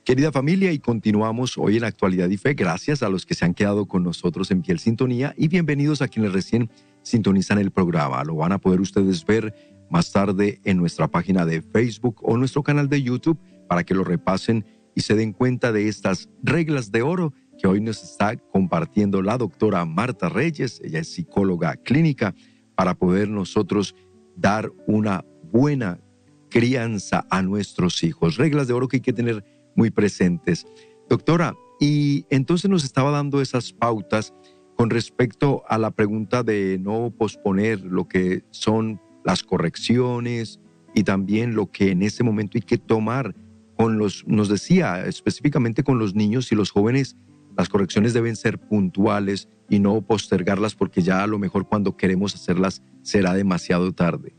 [0.03, 2.55] Querida familia, y continuamos hoy en Actualidad y Fe.
[2.55, 6.07] Gracias a los que se han quedado con nosotros en Piel Sintonía y bienvenidos a
[6.07, 6.71] quienes recién
[7.03, 8.23] sintonizan el programa.
[8.23, 12.63] Lo van a poder ustedes ver más tarde en nuestra página de Facebook o nuestro
[12.63, 17.01] canal de YouTube para que lo repasen y se den cuenta de estas reglas de
[17.01, 20.81] oro que hoy nos está compartiendo la doctora Marta Reyes.
[20.83, 22.35] Ella es psicóloga clínica
[22.75, 23.95] para poder nosotros
[24.35, 26.01] dar una buena
[26.49, 28.35] crianza a nuestros hijos.
[28.35, 29.45] Reglas de oro que hay que tener
[29.77, 30.65] muy presentes.
[31.09, 34.33] Doctora, y entonces nos estaba dando esas pautas
[34.75, 40.61] con respecto a la pregunta de no posponer lo que son las correcciones
[40.93, 43.35] y también lo que en ese momento hay que tomar
[43.75, 47.17] con los, nos decía específicamente con los niños y los jóvenes
[47.57, 52.35] las correcciones deben ser puntuales y no postergarlas porque ya a lo mejor cuando queremos
[52.35, 54.35] hacerlas será demasiado tarde.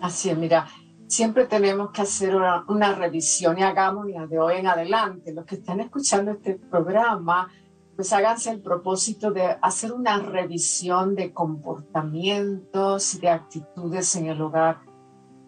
[0.00, 0.68] Así es, mira,
[1.06, 2.34] siempre tenemos que hacer
[2.68, 5.32] una, revisión y hagámosla de hoy en adelante.
[5.32, 7.48] Los que están escuchando este programa,
[7.96, 14.40] pues háganse el propósito de hacer una revisión de comportamientos y de actitudes en el
[14.40, 14.80] hogar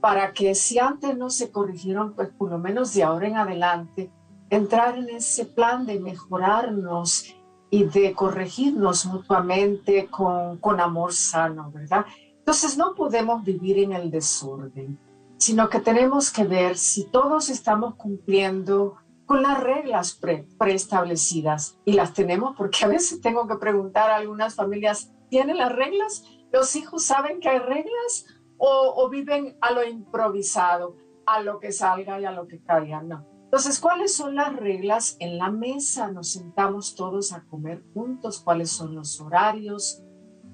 [0.01, 4.11] para que si antes no se corrigieron, pues por lo menos de ahora en adelante
[4.51, 7.35] entrar en ese plan de mejorarnos
[7.71, 12.07] y de corregirnos mutuamente con, con amor sano, ¿verdad?
[12.39, 14.99] Entonces no podemos vivir en el desorden,
[15.37, 18.97] sino que tenemos que ver si todos estamos cumpliendo
[19.29, 21.79] con las reglas pre, preestablecidas.
[21.85, 26.25] Y las tenemos porque a veces tengo que preguntar a algunas familias, ¿tienen las reglas?
[26.51, 28.27] ¿Los hijos saben que hay reglas?
[28.57, 33.03] ¿O, o viven a lo improvisado, a lo que salga y a lo que caiga?
[33.03, 36.13] No entonces, ¿cuáles son las reglas en la mesa?
[36.13, 40.03] Nos sentamos todos a comer juntos, cuáles son los horarios,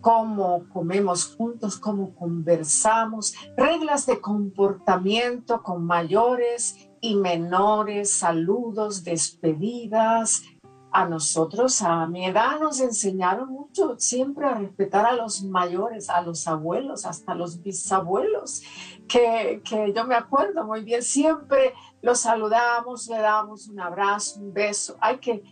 [0.01, 10.43] cómo comemos juntos, cómo conversamos, reglas de comportamiento con mayores y menores, saludos, despedidas,
[10.91, 16.23] a nosotros, a mi edad, nos enseñaron mucho siempre a respetar a los mayores, a
[16.23, 18.63] los abuelos, hasta los bisabuelos,
[19.07, 24.55] que, que yo me acuerdo muy bien, siempre los saludamos, le damos un abrazo, un
[24.55, 24.97] beso.
[24.99, 25.43] Hay que,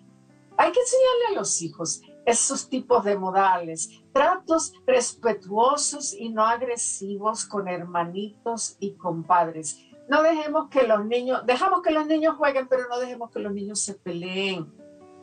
[0.57, 7.45] hay que enseñarle a los hijos esos tipos de modales, tratos respetuosos y no agresivos
[7.45, 9.77] con hermanitos y compadres.
[10.09, 13.53] No dejemos que los niños, dejamos que los niños jueguen, pero no dejemos que los
[13.53, 14.67] niños se peleen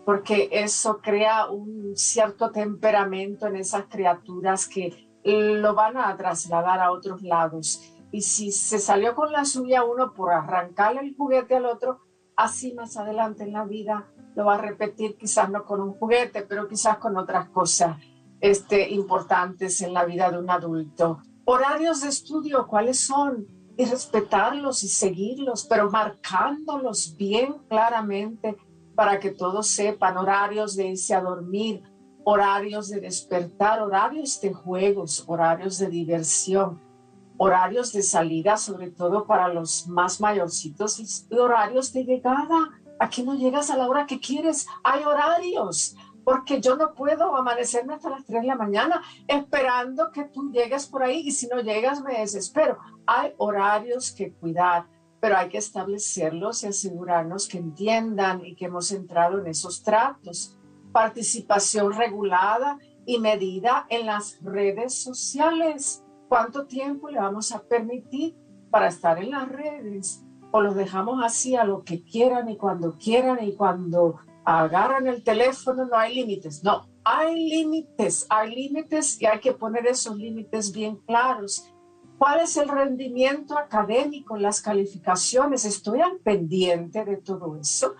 [0.09, 6.91] porque eso crea un cierto temperamento en esas criaturas que lo van a trasladar a
[6.91, 7.93] otros lados.
[8.11, 11.99] Y si se salió con la suya uno por arrancarle el juguete al otro,
[12.35, 16.41] así más adelante en la vida lo va a repetir, quizás no con un juguete,
[16.41, 17.97] pero quizás con otras cosas
[18.41, 21.19] este, importantes en la vida de un adulto.
[21.45, 23.45] Horarios de estudio, ¿cuáles son?
[23.79, 28.57] Y respetarlos y seguirlos, pero marcándolos bien claramente
[28.93, 31.81] para que todos sepan horarios de irse a dormir,
[32.25, 36.81] horarios de despertar, horarios de juegos, horarios de diversión,
[37.37, 40.99] horarios de salida, sobre todo para los más mayorcitos,
[41.29, 42.71] y horarios de llegada.
[42.99, 45.95] Aquí no llegas a la hora que quieres, hay horarios,
[46.29, 50.85] porque yo no puedo amanecerme hasta las 3 de la mañana esperando que tú llegues
[50.85, 52.77] por ahí y si no llegas me desespero.
[53.07, 54.85] Hay horarios que cuidar
[55.19, 60.55] pero hay que establecerlos y asegurarnos que entiendan y que hemos entrado en esos tratos.
[60.91, 62.77] Participación regulada
[63.07, 66.03] y medida en las redes sociales.
[66.27, 68.37] ¿Cuánto tiempo le vamos a permitir
[68.69, 70.23] para estar en las redes?
[70.51, 74.19] ¿O los dejamos así a lo que quieran y cuando quieran y cuando
[74.57, 76.63] agarran el teléfono no hay límites?
[76.63, 81.71] No, hay límites, hay límites y hay que poner esos límites bien claros
[82.19, 85.63] ¿Cuál es el rendimiento académico, las calificaciones?
[85.63, 87.95] Estoy al pendiente de todo eso.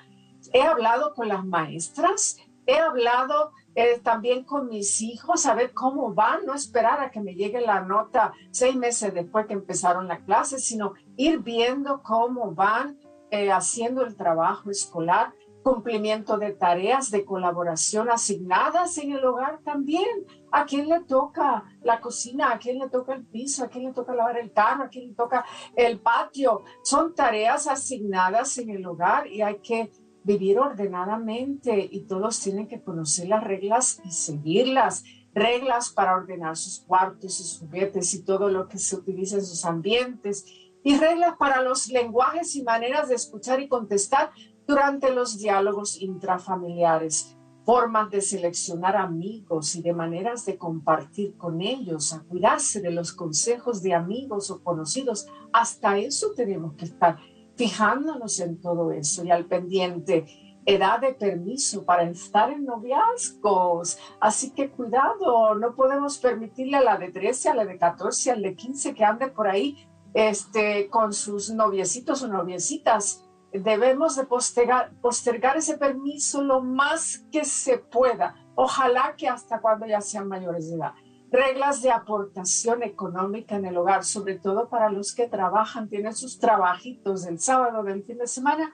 [0.52, 2.36] He hablado con las maestras,
[2.66, 7.22] he hablado eh, también con mis hijos a ver cómo van, no esperar a que
[7.22, 12.54] me llegue la nota seis meses después que empezaron la clase, sino ir viendo cómo
[12.54, 13.00] van
[13.32, 15.34] eh, haciendo el trabajo escolar
[15.70, 20.26] cumplimiento de tareas de colaboración asignadas en el hogar también.
[20.52, 22.52] ¿A quién le toca la cocina?
[22.52, 23.64] ¿A quién le toca el piso?
[23.64, 24.86] ¿A quién le toca lavar el carro?
[24.86, 25.46] ¿A quién le toca
[25.76, 26.64] el patio?
[26.84, 29.92] Son tareas asignadas en el hogar y hay que
[30.24, 35.04] vivir ordenadamente y todos tienen que conocer las reglas y seguirlas.
[35.36, 39.64] Reglas para ordenar sus cuartos, sus juguetes y todo lo que se utiliza en sus
[39.66, 40.46] ambientes
[40.84, 44.32] y reglas para los lenguajes y maneras de escuchar y contestar
[44.70, 52.14] durante los diálogos intrafamiliares, formas de seleccionar amigos y de maneras de compartir con ellos,
[52.14, 55.26] a cuidarse de los consejos de amigos o conocidos.
[55.54, 57.18] Hasta eso tenemos que estar
[57.56, 60.26] fijándonos en todo eso y al pendiente
[60.68, 63.98] edad de permiso para estar en noviazgos.
[64.20, 68.44] Así que cuidado, no podemos permitirle a la de 13, a la de 14, al
[68.44, 74.92] de 15 que ande por ahí este, con sus noviecitos o noviecitas debemos de postergar,
[75.02, 78.36] postergar ese permiso lo más que se pueda.
[78.56, 80.94] Ojalá que hasta cuando ya sean mayores de edad.
[81.32, 86.40] Reglas de aportación económica en el hogar, sobre todo para los que trabajan, tienen sus
[86.40, 88.72] trabajitos del sábado, del fin de semana,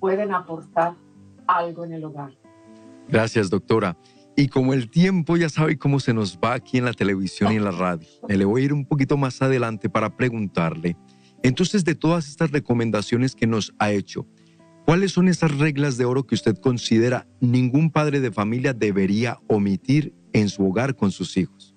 [0.00, 0.94] pueden aportar
[1.46, 2.32] algo en el hogar.
[3.08, 3.96] Gracias, doctora.
[4.36, 7.56] Y como el tiempo ya sabe cómo se nos va aquí en la televisión y
[7.56, 10.96] en la radio, me le voy a ir un poquito más adelante para preguntarle
[11.42, 14.26] entonces, de todas estas recomendaciones que nos ha hecho,
[14.84, 20.14] ¿cuáles son esas reglas de oro que usted considera ningún padre de familia debería omitir
[20.32, 21.74] en su hogar con sus hijos?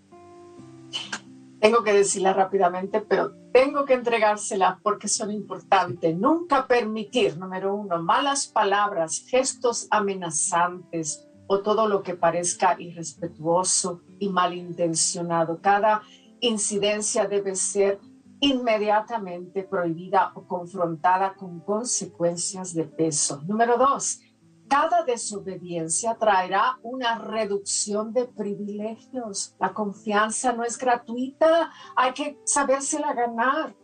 [1.59, 6.17] Tengo que decirlas rápidamente, pero tengo que entregárselas porque son importantes.
[6.17, 14.29] Nunca permitir, número uno, malas palabras, gestos amenazantes o todo lo que parezca irrespetuoso y
[14.29, 15.59] malintencionado.
[15.61, 16.01] Cada
[16.39, 17.99] incidencia debe ser
[18.41, 23.41] inmediatamente prohibida o confrontada con consecuencias de peso.
[23.47, 24.19] Número dos,
[24.67, 29.55] cada desobediencia traerá una reducción de privilegios.
[29.59, 33.75] La confianza no es gratuita, hay que sabérsela ganar.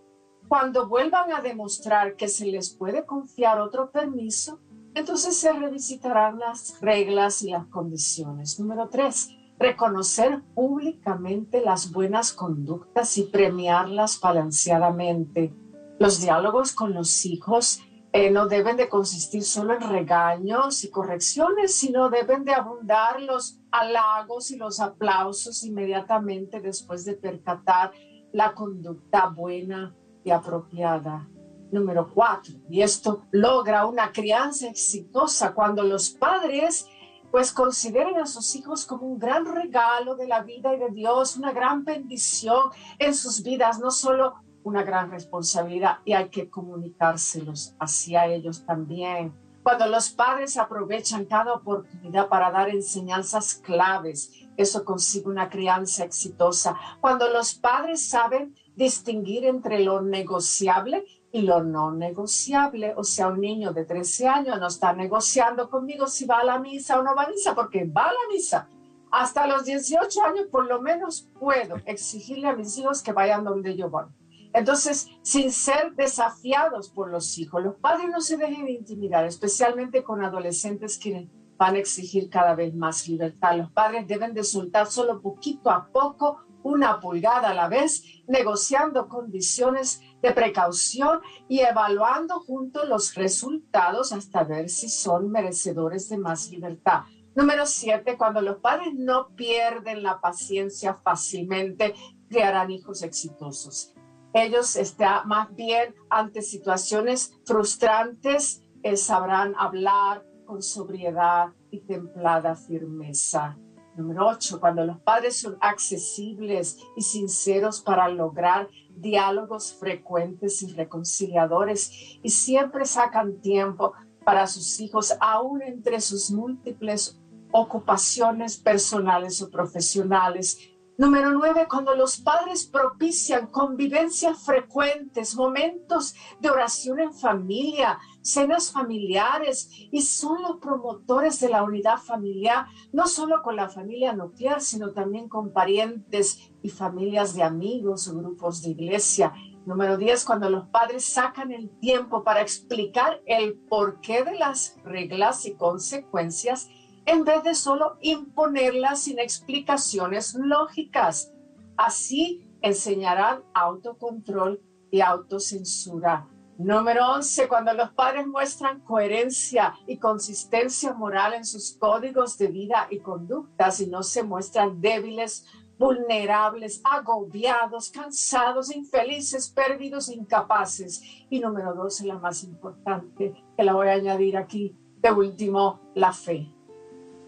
[0.47, 4.60] Cuando vuelvan a demostrar que se les puede confiar otro permiso,
[4.95, 8.60] entonces se revisitarán las reglas y las condiciones.
[8.60, 9.30] Número tres,
[9.60, 15.53] reconocer públicamente las buenas conductas y premiarlas balanceadamente.
[15.99, 17.82] Los diálogos con los hijos
[18.14, 23.60] eh, no deben de consistir solo en regaños y correcciones, sino deben de abundar los
[23.72, 27.91] halagos y los aplausos inmediatamente después de percatar
[28.32, 31.28] la conducta buena y apropiada.
[31.72, 36.88] Número cuatro, y esto logra una crianza exitosa cuando los padres
[37.32, 41.38] pues consideren a sus hijos como un gran regalo de la vida y de Dios,
[41.38, 47.75] una gran bendición en sus vidas, no solo una gran responsabilidad y hay que comunicárselos
[47.80, 49.34] hacia ellos también.
[49.63, 56.78] Cuando los padres aprovechan cada oportunidad para dar enseñanzas claves, eso consigue una crianza exitosa.
[57.01, 62.93] Cuando los padres saben distinguir entre lo negociable y lo no negociable.
[62.95, 66.59] O sea, un niño de 13 años no está negociando conmigo si va a la
[66.59, 68.69] misa o no va a misa, porque va a la misa.
[69.11, 73.75] Hasta los 18 años, por lo menos, puedo exigirle a mis hijos que vayan donde
[73.75, 74.05] yo voy.
[74.53, 80.23] Entonces, sin ser desafiados por los hijos, los padres no se dejen intimidar, especialmente con
[80.23, 83.57] adolescentes que van a exigir cada vez más libertad.
[83.57, 89.07] Los padres deben de soltar solo poquito a poco una pulgada a la vez, negociando
[89.07, 96.49] condiciones de precaución y evaluando juntos los resultados hasta ver si son merecedores de más
[96.49, 97.01] libertad.
[97.36, 101.93] Número siete, cuando los padres no pierden la paciencia fácilmente,
[102.30, 103.93] crearán hijos exitosos.
[104.34, 113.57] Ellos están más bien ante situaciones frustrantes, eh, sabrán hablar con sobriedad y templada firmeza
[113.97, 118.70] Número ocho, cuando los padres son accesibles y sinceros para lograr
[119.02, 123.93] diálogos frecuentes y reconciliadores y siempre sacan tiempo
[124.26, 127.20] para sus hijos, aún entre sus múltiples
[127.52, 130.60] ocupaciones personales o profesionales.
[130.98, 139.70] Número nueve, cuando los padres propician convivencias frecuentes, momentos de oración en familia, cenas familiares
[139.91, 144.91] y son los promotores de la unidad familiar, no solo con la familia nuclear, sino
[144.91, 149.34] también con parientes y familias de amigos o grupos de iglesia.
[149.65, 155.45] Número diez, cuando los padres sacan el tiempo para explicar el porqué de las reglas
[155.45, 156.68] y consecuencias
[157.05, 161.32] en vez de solo imponerlas sin explicaciones lógicas.
[161.78, 164.61] Así enseñarán autocontrol
[164.91, 166.28] y autocensura.
[166.57, 172.88] Número 11, cuando los padres muestran coherencia y consistencia moral en sus códigos de vida
[172.89, 175.45] y conductas y no se muestran débiles,
[175.78, 181.01] vulnerables, agobiados, cansados, infelices, perdidos, incapaces.
[181.30, 186.11] Y número 12, la más importante, que la voy a añadir aquí, de último, la
[186.13, 186.51] fe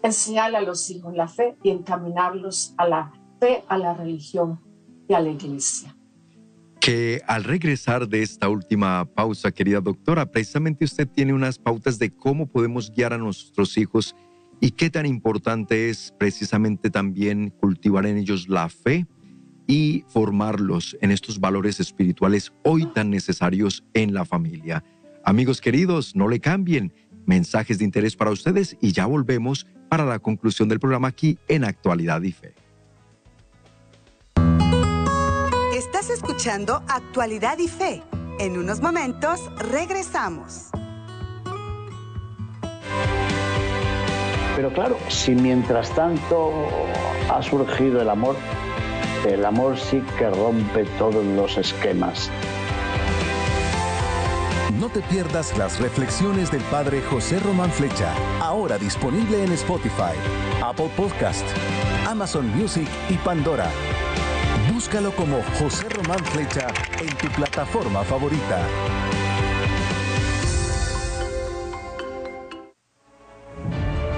[0.02, 4.60] enseñarle a los hijos la fe y encaminarlos a la fe, a la religión
[5.08, 5.96] y a la iglesia.
[6.80, 12.10] Que al regresar de esta última pausa, querida doctora, precisamente usted tiene unas pautas de
[12.10, 14.16] cómo podemos guiar a nuestros hijos
[14.60, 19.06] y qué tan importante es precisamente también cultivar en ellos la fe
[19.66, 24.84] y formarlos en estos valores espirituales hoy tan necesarios en la familia.
[25.24, 26.92] Amigos queridos, no le cambien
[27.26, 31.64] mensajes de interés para ustedes y ya volvemos para la conclusión del programa aquí en
[31.64, 32.54] Actualidad y Fe.
[35.74, 38.02] Estás escuchando Actualidad y Fe.
[38.38, 39.40] En unos momentos
[39.70, 40.70] regresamos.
[44.60, 46.52] Pero claro, si mientras tanto
[47.30, 48.36] ha surgido el amor,
[49.26, 52.30] el amor sí que rompe todos los esquemas
[54.78, 60.16] no te pierdas las reflexiones del Padre José Román Flecha, ahora disponible en Spotify,
[60.62, 61.44] Apple Podcast,
[62.06, 63.70] Amazon Music y Pandora.
[64.72, 68.66] Búscalo como José Román Flecha en tu plataforma favorita.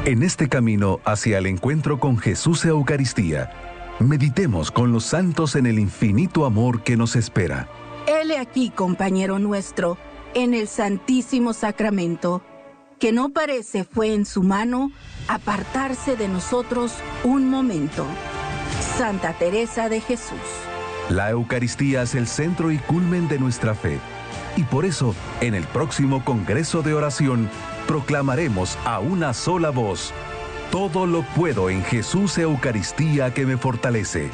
[0.04, 3.52] En este camino hacia el encuentro con Jesús Eucaristía,
[4.00, 7.68] meditemos con los santos en el infinito amor que nos espera.
[8.08, 9.96] Hele aquí, compañero nuestro
[10.34, 12.42] en el Santísimo Sacramento,
[12.98, 14.90] que no parece fue en su mano
[15.28, 18.04] apartarse de nosotros un momento.
[18.98, 20.40] Santa Teresa de Jesús.
[21.10, 24.00] La Eucaristía es el centro y culmen de nuestra fe.
[24.56, 27.48] Y por eso, en el próximo Congreso de Oración,
[27.86, 30.12] proclamaremos a una sola voz,
[30.70, 34.30] todo lo puedo en Jesús Eucaristía que me fortalece.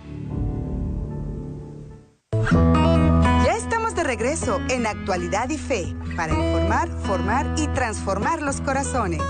[3.46, 9.22] Ya estamos de regreso en Actualidad y Fe para informar, formar y transformar los corazones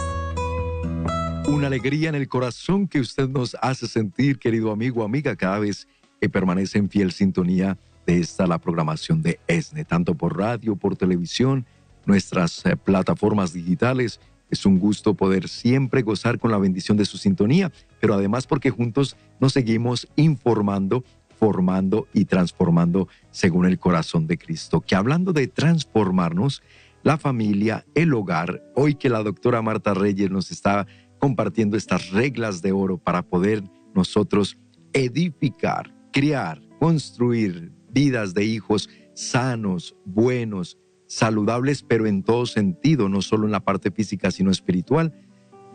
[1.47, 5.87] una alegría en el corazón que usted nos hace sentir, querido amigo, amiga, cada vez
[6.19, 10.95] que permanece en fiel sintonía de esta la programación de ESNE, tanto por radio, por
[10.95, 11.65] televisión,
[12.05, 14.19] nuestras eh, plataformas digitales.
[14.49, 18.69] Es un gusto poder siempre gozar con la bendición de su sintonía, pero además porque
[18.69, 21.03] juntos nos seguimos informando,
[21.43, 24.79] formando y transformando según el corazón de Cristo.
[24.79, 26.63] Que hablando de transformarnos,
[27.03, 30.87] la familia, el hogar, hoy que la doctora Marta Reyes nos está
[31.19, 33.61] compartiendo estas reglas de oro para poder
[33.93, 34.57] nosotros
[34.93, 40.77] edificar, crear, construir vidas de hijos sanos, buenos,
[41.07, 45.13] saludables, pero en todo sentido, no solo en la parte física, sino espiritual.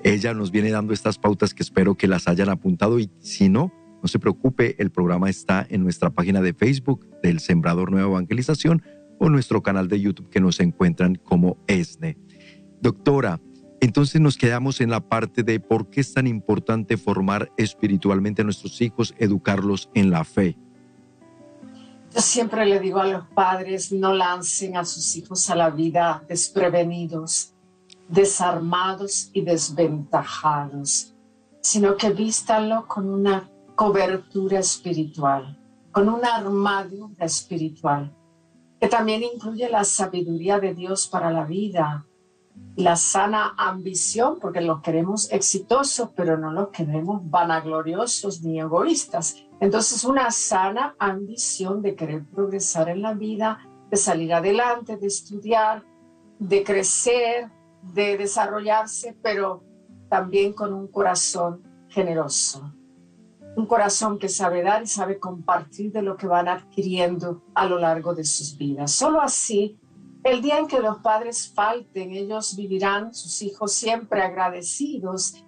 [0.02, 3.70] Ella nos viene dando estas pautas que espero que las hayan apuntado y si no,
[4.02, 8.82] no se preocupe, el programa está en nuestra página de Facebook del Sembrador Nueva Evangelización
[9.18, 12.16] o nuestro canal de YouTube que nos encuentran como ESNE.
[12.80, 13.40] Doctora,
[13.80, 18.44] entonces nos quedamos en la parte de por qué es tan importante formar espiritualmente a
[18.44, 20.56] nuestros hijos, educarlos en la fe.
[22.14, 26.24] Yo siempre le digo a los padres, no lancen a sus hijos a la vida
[26.28, 27.54] desprevenidos,
[28.08, 31.14] desarmados y desventajados,
[31.60, 35.56] sino que vístanlo con una cobertura espiritual,
[35.92, 38.12] con una armadura espiritual,
[38.80, 42.04] que también incluye la sabiduría de Dios para la vida,
[42.74, 49.36] la sana ambición, porque los queremos exitosos, pero no los queremos vanagloriosos ni egoístas.
[49.60, 53.60] Entonces, una sana ambición de querer progresar en la vida,
[53.92, 55.84] de salir adelante, de estudiar,
[56.40, 57.48] de crecer,
[57.94, 59.62] de desarrollarse, pero
[60.10, 62.72] también con un corazón generoso.
[63.58, 67.76] Un corazón que sabe dar y sabe compartir de lo que van adquiriendo a lo
[67.76, 68.92] largo de sus vidas.
[68.92, 69.76] Solo así
[70.22, 75.42] el día en que los padres falten, ellos vivirán, sus hijos siempre agradecidos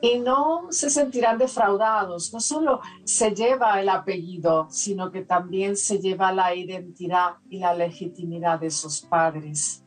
[0.00, 2.32] y no se sentirán defraudados.
[2.32, 7.74] No solo se lleva el apellido, sino que también se lleva la identidad y la
[7.74, 9.82] legitimidad de sus padres.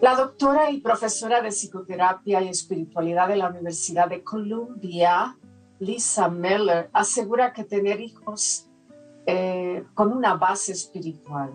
[0.00, 5.36] La doctora y profesora de psicoterapia y espiritualidad de la Universidad de Columbia,
[5.78, 8.70] Lisa Miller, asegura que tener hijos
[9.26, 11.52] eh, con una base espiritual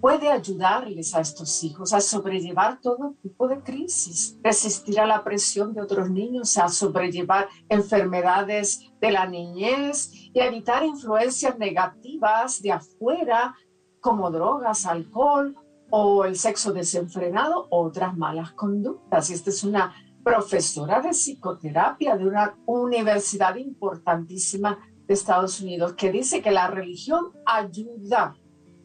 [0.00, 5.72] puede ayudarles a estos hijos a sobrellevar todo tipo de crisis, resistir a la presión
[5.72, 13.54] de otros niños, a sobrellevar enfermedades de la niñez y evitar influencias negativas de afuera
[14.00, 15.56] como drogas, alcohol
[15.90, 19.30] o el sexo desenfrenado otras malas conductas.
[19.30, 19.94] Y esta es una
[20.24, 27.32] profesora de psicoterapia de una universidad importantísima de Estados Unidos que dice que la religión
[27.44, 28.34] ayuda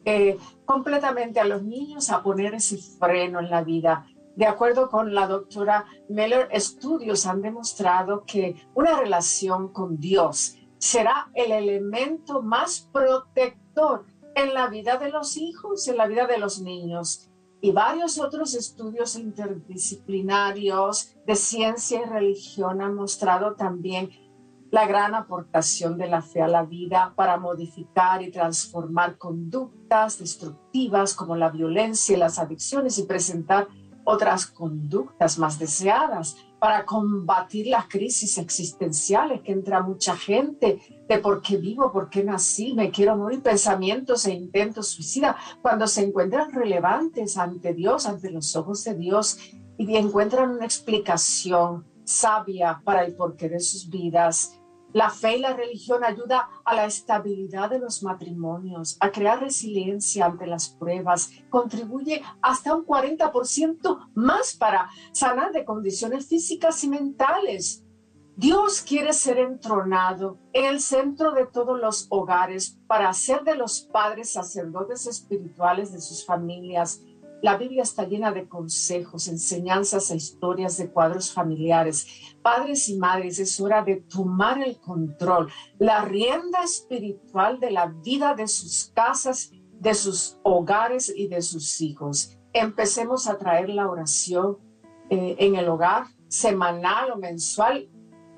[0.06, 4.06] eh, completamente a los niños a poner ese freno en la vida.
[4.36, 11.30] De acuerdo con la doctora Miller, estudios han demostrado que una relación con Dios será
[11.34, 16.62] el elemento más protector en la vida de los hijos, en la vida de los
[16.62, 17.29] niños.
[17.62, 24.10] Y varios otros estudios interdisciplinarios de ciencia y religión han mostrado también
[24.72, 31.16] la gran aportación de la fe a la vida para modificar y transformar conductas destructivas
[31.16, 33.68] como la violencia y las adicciones y presentar
[34.06, 41.42] otras conductas más deseadas para combatir las crisis existenciales que entra mucha gente de por
[41.42, 46.52] qué vivo, por qué nací, me quiero morir, pensamientos e intentos suicida, cuando se encuentran
[46.52, 49.40] relevantes ante Dios, ante los ojos de Dios
[49.78, 54.59] y encuentran una explicación sabia para el porqué de sus vidas
[54.94, 60.26] la fe y la religión ayuda a la estabilidad de los matrimonios, a crear resiliencia
[60.26, 67.86] ante las pruebas, contribuye hasta un 40% más para sanar de condiciones físicas y mentales.
[68.36, 73.82] Dios quiere ser entronado en el centro de todos los hogares para hacer de los
[73.82, 77.02] padres sacerdotes espirituales de sus familias
[77.42, 82.36] la Biblia está llena de consejos, enseñanzas e historias de cuadros familiares.
[82.42, 88.34] Padres y madres, es hora de tomar el control, la rienda espiritual de la vida
[88.34, 92.38] de sus casas, de sus hogares y de sus hijos.
[92.52, 94.58] Empecemos a traer la oración
[95.10, 97.90] eh, en el hogar, semanal o mensual,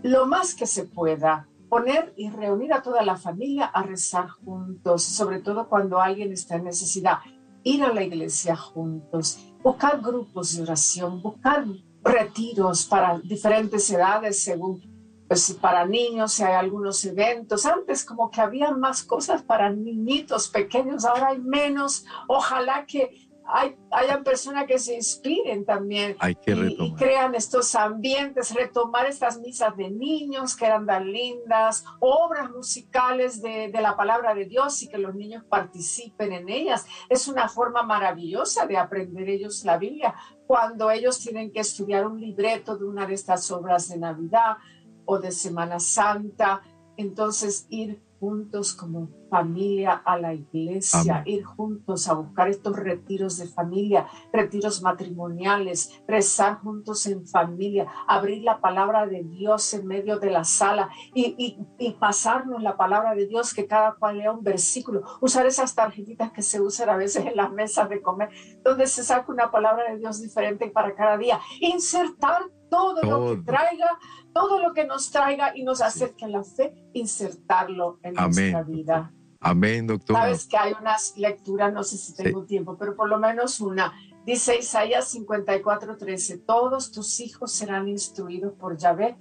[0.03, 1.47] lo más que se pueda.
[1.69, 6.57] Poner y reunir a toda la familia a rezar juntos, sobre todo cuando alguien está
[6.57, 7.19] en necesidad
[7.63, 11.65] ir a la iglesia juntos, buscar grupos de oración, buscar
[12.03, 14.89] retiros para diferentes edades según
[15.27, 17.65] pues para niños si hay algunos eventos.
[17.65, 22.03] Antes como que había más cosas para niñitos pequeños, ahora hay menos.
[22.27, 28.53] Ojalá que hay, hayan personas que se inspiren también hay que y, crean estos ambientes,
[28.53, 34.33] retomar estas misas de niños que eran tan lindas, obras musicales de, de, la palabra
[34.33, 36.85] de Dios y que los niños participen en ellas.
[37.09, 40.15] Es una forma maravillosa de aprender ellos la Biblia
[40.47, 44.57] cuando ellos tienen que estudiar un libreto de una de estas obras de Navidad
[45.05, 46.61] o de Semana Santa.
[46.97, 53.47] Entonces ir juntos como familia a la iglesia, ir juntos a buscar estos retiros de
[53.47, 60.31] familia, retiros matrimoniales, rezar juntos en familia, abrir la palabra de Dios en medio de
[60.31, 65.03] la sala y, y, pasarnos la palabra de Dios, que cada cual lea un versículo,
[65.21, 68.29] usar esas tarjetitas que se usan a veces en las mesas de comer,
[68.65, 73.43] donde se saca una palabra de Dios diferente para cada día, insertar todo, lo que
[73.43, 73.99] traiga,
[74.33, 79.13] todo lo que nos traiga y nos acerque a la fe, insertarlo en nuestra vida.
[79.41, 80.15] Amén, doctor.
[80.15, 83.91] Sabes que hay unas lecturas, no sé si tengo tiempo, pero por lo menos una.
[84.23, 89.17] Dice Isaías 54, 13, todos tus hijos serán instruidos por Yahvé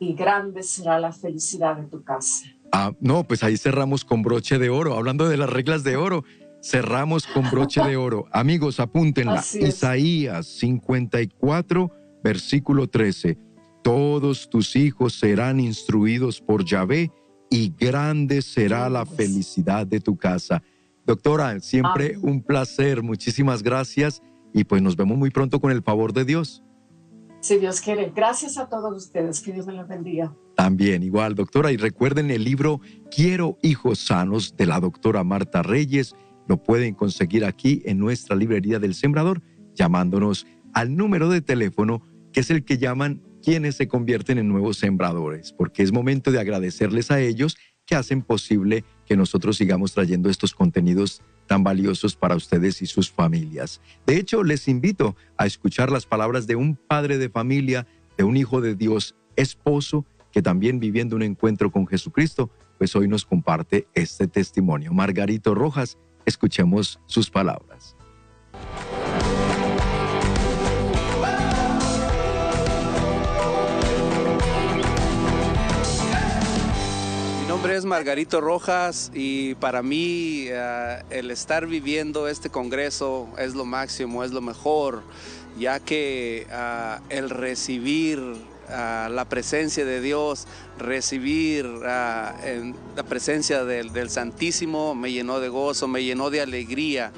[0.00, 2.46] y grande será la felicidad de tu casa.
[2.72, 4.94] Ah, no, pues ahí cerramos con broche de oro.
[4.94, 6.24] Hablando de las reglas de oro,
[6.62, 8.24] cerramos con broche de oro.
[8.32, 9.44] Amigos, apúntenla.
[9.60, 11.92] Isaías 54,
[12.24, 13.38] versículo 13.
[13.82, 17.12] Todos tus hijos serán instruidos por Yahvé
[17.50, 20.62] y grande será la felicidad de tu casa.
[21.06, 23.02] Doctora, siempre un placer.
[23.02, 24.22] Muchísimas gracias.
[24.52, 26.62] y pues nos vemos muy pronto con el favor de Dios.
[27.40, 28.10] Si Dios quiere.
[28.14, 29.40] Gracias a todos ustedes.
[29.40, 30.34] Que Dios me los bendiga.
[30.56, 31.72] También, igual, doctora.
[31.72, 32.80] Y recuerden el libro
[33.10, 36.14] Quiero hijos sanos de la doctora Marta Reyes.
[36.48, 39.42] Lo pueden conseguir aquí en nuestra librería del Sembrador,
[39.74, 44.78] llamándonos al número de teléfono que es el que llaman quienes se convierten en nuevos
[44.78, 50.30] sembradores, porque es momento de agradecerles a ellos que hacen posible que nosotros sigamos trayendo
[50.30, 53.82] estos contenidos tan valiosos para ustedes y sus familias.
[54.06, 57.86] De hecho, les invito a escuchar las palabras de un padre de familia,
[58.16, 63.08] de un hijo de Dios, esposo, que también viviendo un encuentro con Jesucristo, pues hoy
[63.08, 64.92] nos comparte este testimonio.
[64.94, 67.94] Margarito Rojas, escuchemos sus palabras.
[77.64, 83.64] Nombre es Margarito Rojas y para mí eh, el estar viviendo este congreso es lo
[83.64, 85.02] máximo, es lo mejor,
[85.58, 88.18] ya que eh, el recibir
[88.68, 90.46] eh, la presencia de Dios,
[90.78, 92.34] recibir la
[93.08, 97.12] presencia del, Santísimo me llenó de gozo, me llenó de alegría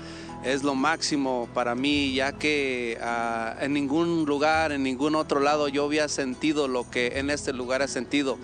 [0.45, 2.99] es lo máximo para mí, ya que
[3.61, 7.83] en ningún lugar, en ningún otro lado yo había sentido lo que en este lugar
[7.83, 8.39] he sentido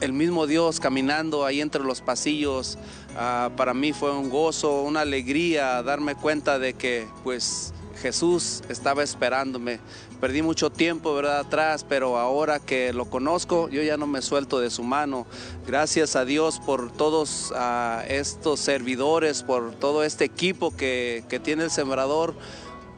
[0.00, 2.78] el mismo Dios caminando ahí entre los pasillos,
[3.16, 9.02] ah, para mí fue un gozo, una alegría darme cuenta de que pues Jesús estaba
[9.02, 9.80] esperándome.
[10.20, 11.40] Perdí mucho tiempo, ¿verdad?
[11.40, 15.26] Atrás, pero ahora que lo conozco, yo ya no me suelto de su mano.
[15.66, 21.64] Gracias a Dios por todos ah, estos servidores, por todo este equipo que, que tiene
[21.64, 22.34] el sembrador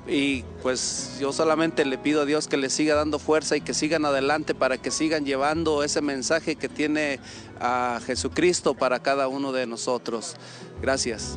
[0.08, 3.74] y pues yo solamente le pido a Dios que le siga dando fuerza y que
[3.74, 7.18] sigan adelante para que sigan llevando ese mensaje que tiene
[7.60, 10.36] a Jesucristo para cada uno de nosotros.
[10.80, 11.36] Gracias.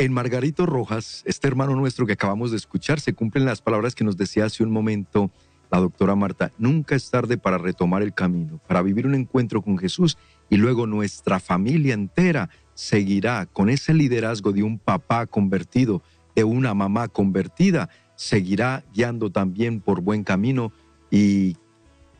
[0.00, 4.04] En Margarito Rojas, este hermano nuestro que acabamos de escuchar, se cumplen las palabras que
[4.04, 5.32] nos decía hace un momento
[5.70, 9.78] la doctora Marta, nunca es tarde para retomar el camino, para vivir un encuentro con
[9.78, 10.16] Jesús
[10.48, 16.02] y luego nuestra familia entera seguirá con ese liderazgo de un papá convertido,
[16.34, 20.72] de una mamá convertida, seguirá guiando también por buen camino
[21.10, 21.56] y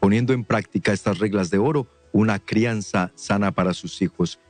[0.00, 4.40] poniendo en práctica estas reglas de oro, una crianza sana para sus hijos.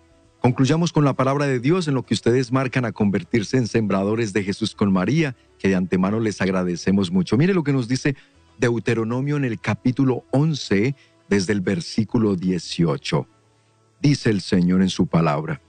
[0.40, 4.32] Concluyamos con la palabra de Dios en lo que ustedes marcan a convertirse en sembradores
[4.32, 7.36] de Jesús con María, que de antemano les agradecemos mucho.
[7.36, 8.14] Mire lo que nos dice
[8.58, 10.96] Deuteronomio en el capítulo 11,
[11.28, 13.28] desde el versículo 18.
[14.02, 15.62] Dice el Señor en su palabra,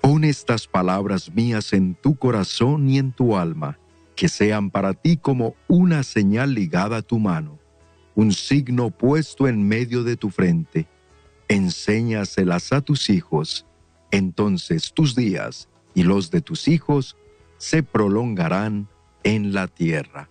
[0.00, 3.80] Pon estas palabras mías en tu corazón y en tu alma,
[4.14, 7.58] que sean para ti como una señal ligada a tu mano,
[8.14, 10.86] un signo puesto en medio de tu frente.
[11.48, 13.66] Enséñaselas a tus hijos,
[14.12, 17.16] entonces tus días y los de tus hijos
[17.56, 18.88] se prolongarán
[19.24, 20.28] en la tierra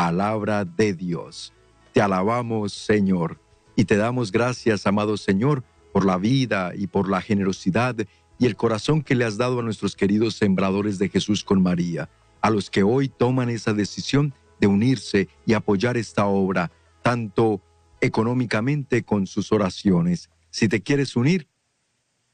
[0.00, 1.52] palabra de Dios.
[1.92, 3.38] Te alabamos, Señor,
[3.76, 7.94] y te damos gracias, amado Señor, por la vida y por la generosidad
[8.38, 12.08] y el corazón que le has dado a nuestros queridos sembradores de Jesús con María,
[12.40, 16.72] a los que hoy toman esa decisión de unirse y apoyar esta obra,
[17.02, 17.60] tanto
[18.00, 20.30] económicamente con sus oraciones.
[20.48, 21.46] Si te quieres unir,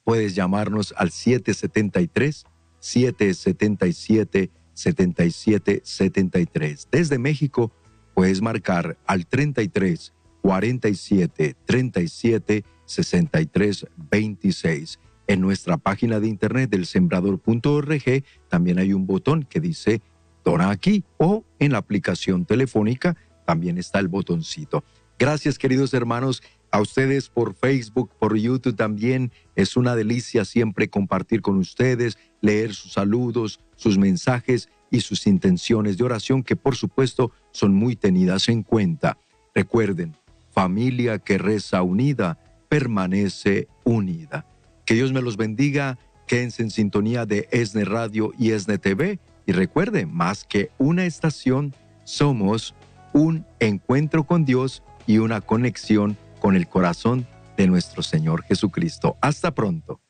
[0.05, 2.47] puedes llamarnos al 773
[2.79, 6.89] 777 7773.
[6.91, 7.73] Desde México
[8.15, 14.99] puedes marcar al 33 47 37 63 26.
[15.29, 20.03] En nuestra página de internet del sembrador.org también hay un botón que dice
[20.45, 23.17] Dona aquí o en la aplicación telefónica
[23.47, 24.85] también está el botoncito.
[25.19, 29.33] Gracias queridos hermanos a ustedes por Facebook, por YouTube también.
[29.55, 35.97] Es una delicia siempre compartir con ustedes, leer sus saludos, sus mensajes y sus intenciones
[35.97, 39.19] de oración que por supuesto son muy tenidas en cuenta.
[39.55, 40.17] Recuerden,
[40.51, 44.47] familia que reza unida, permanece unida.
[44.85, 49.53] Que Dios me los bendiga, quédense en sintonía de ESNE Radio y ESNE TV y
[49.53, 51.75] recuerden, más que una estación,
[52.05, 52.75] somos
[53.13, 57.27] un encuentro con Dios y una conexión con el corazón
[57.57, 59.17] de nuestro Señor Jesucristo.
[59.21, 60.01] Hasta pronto.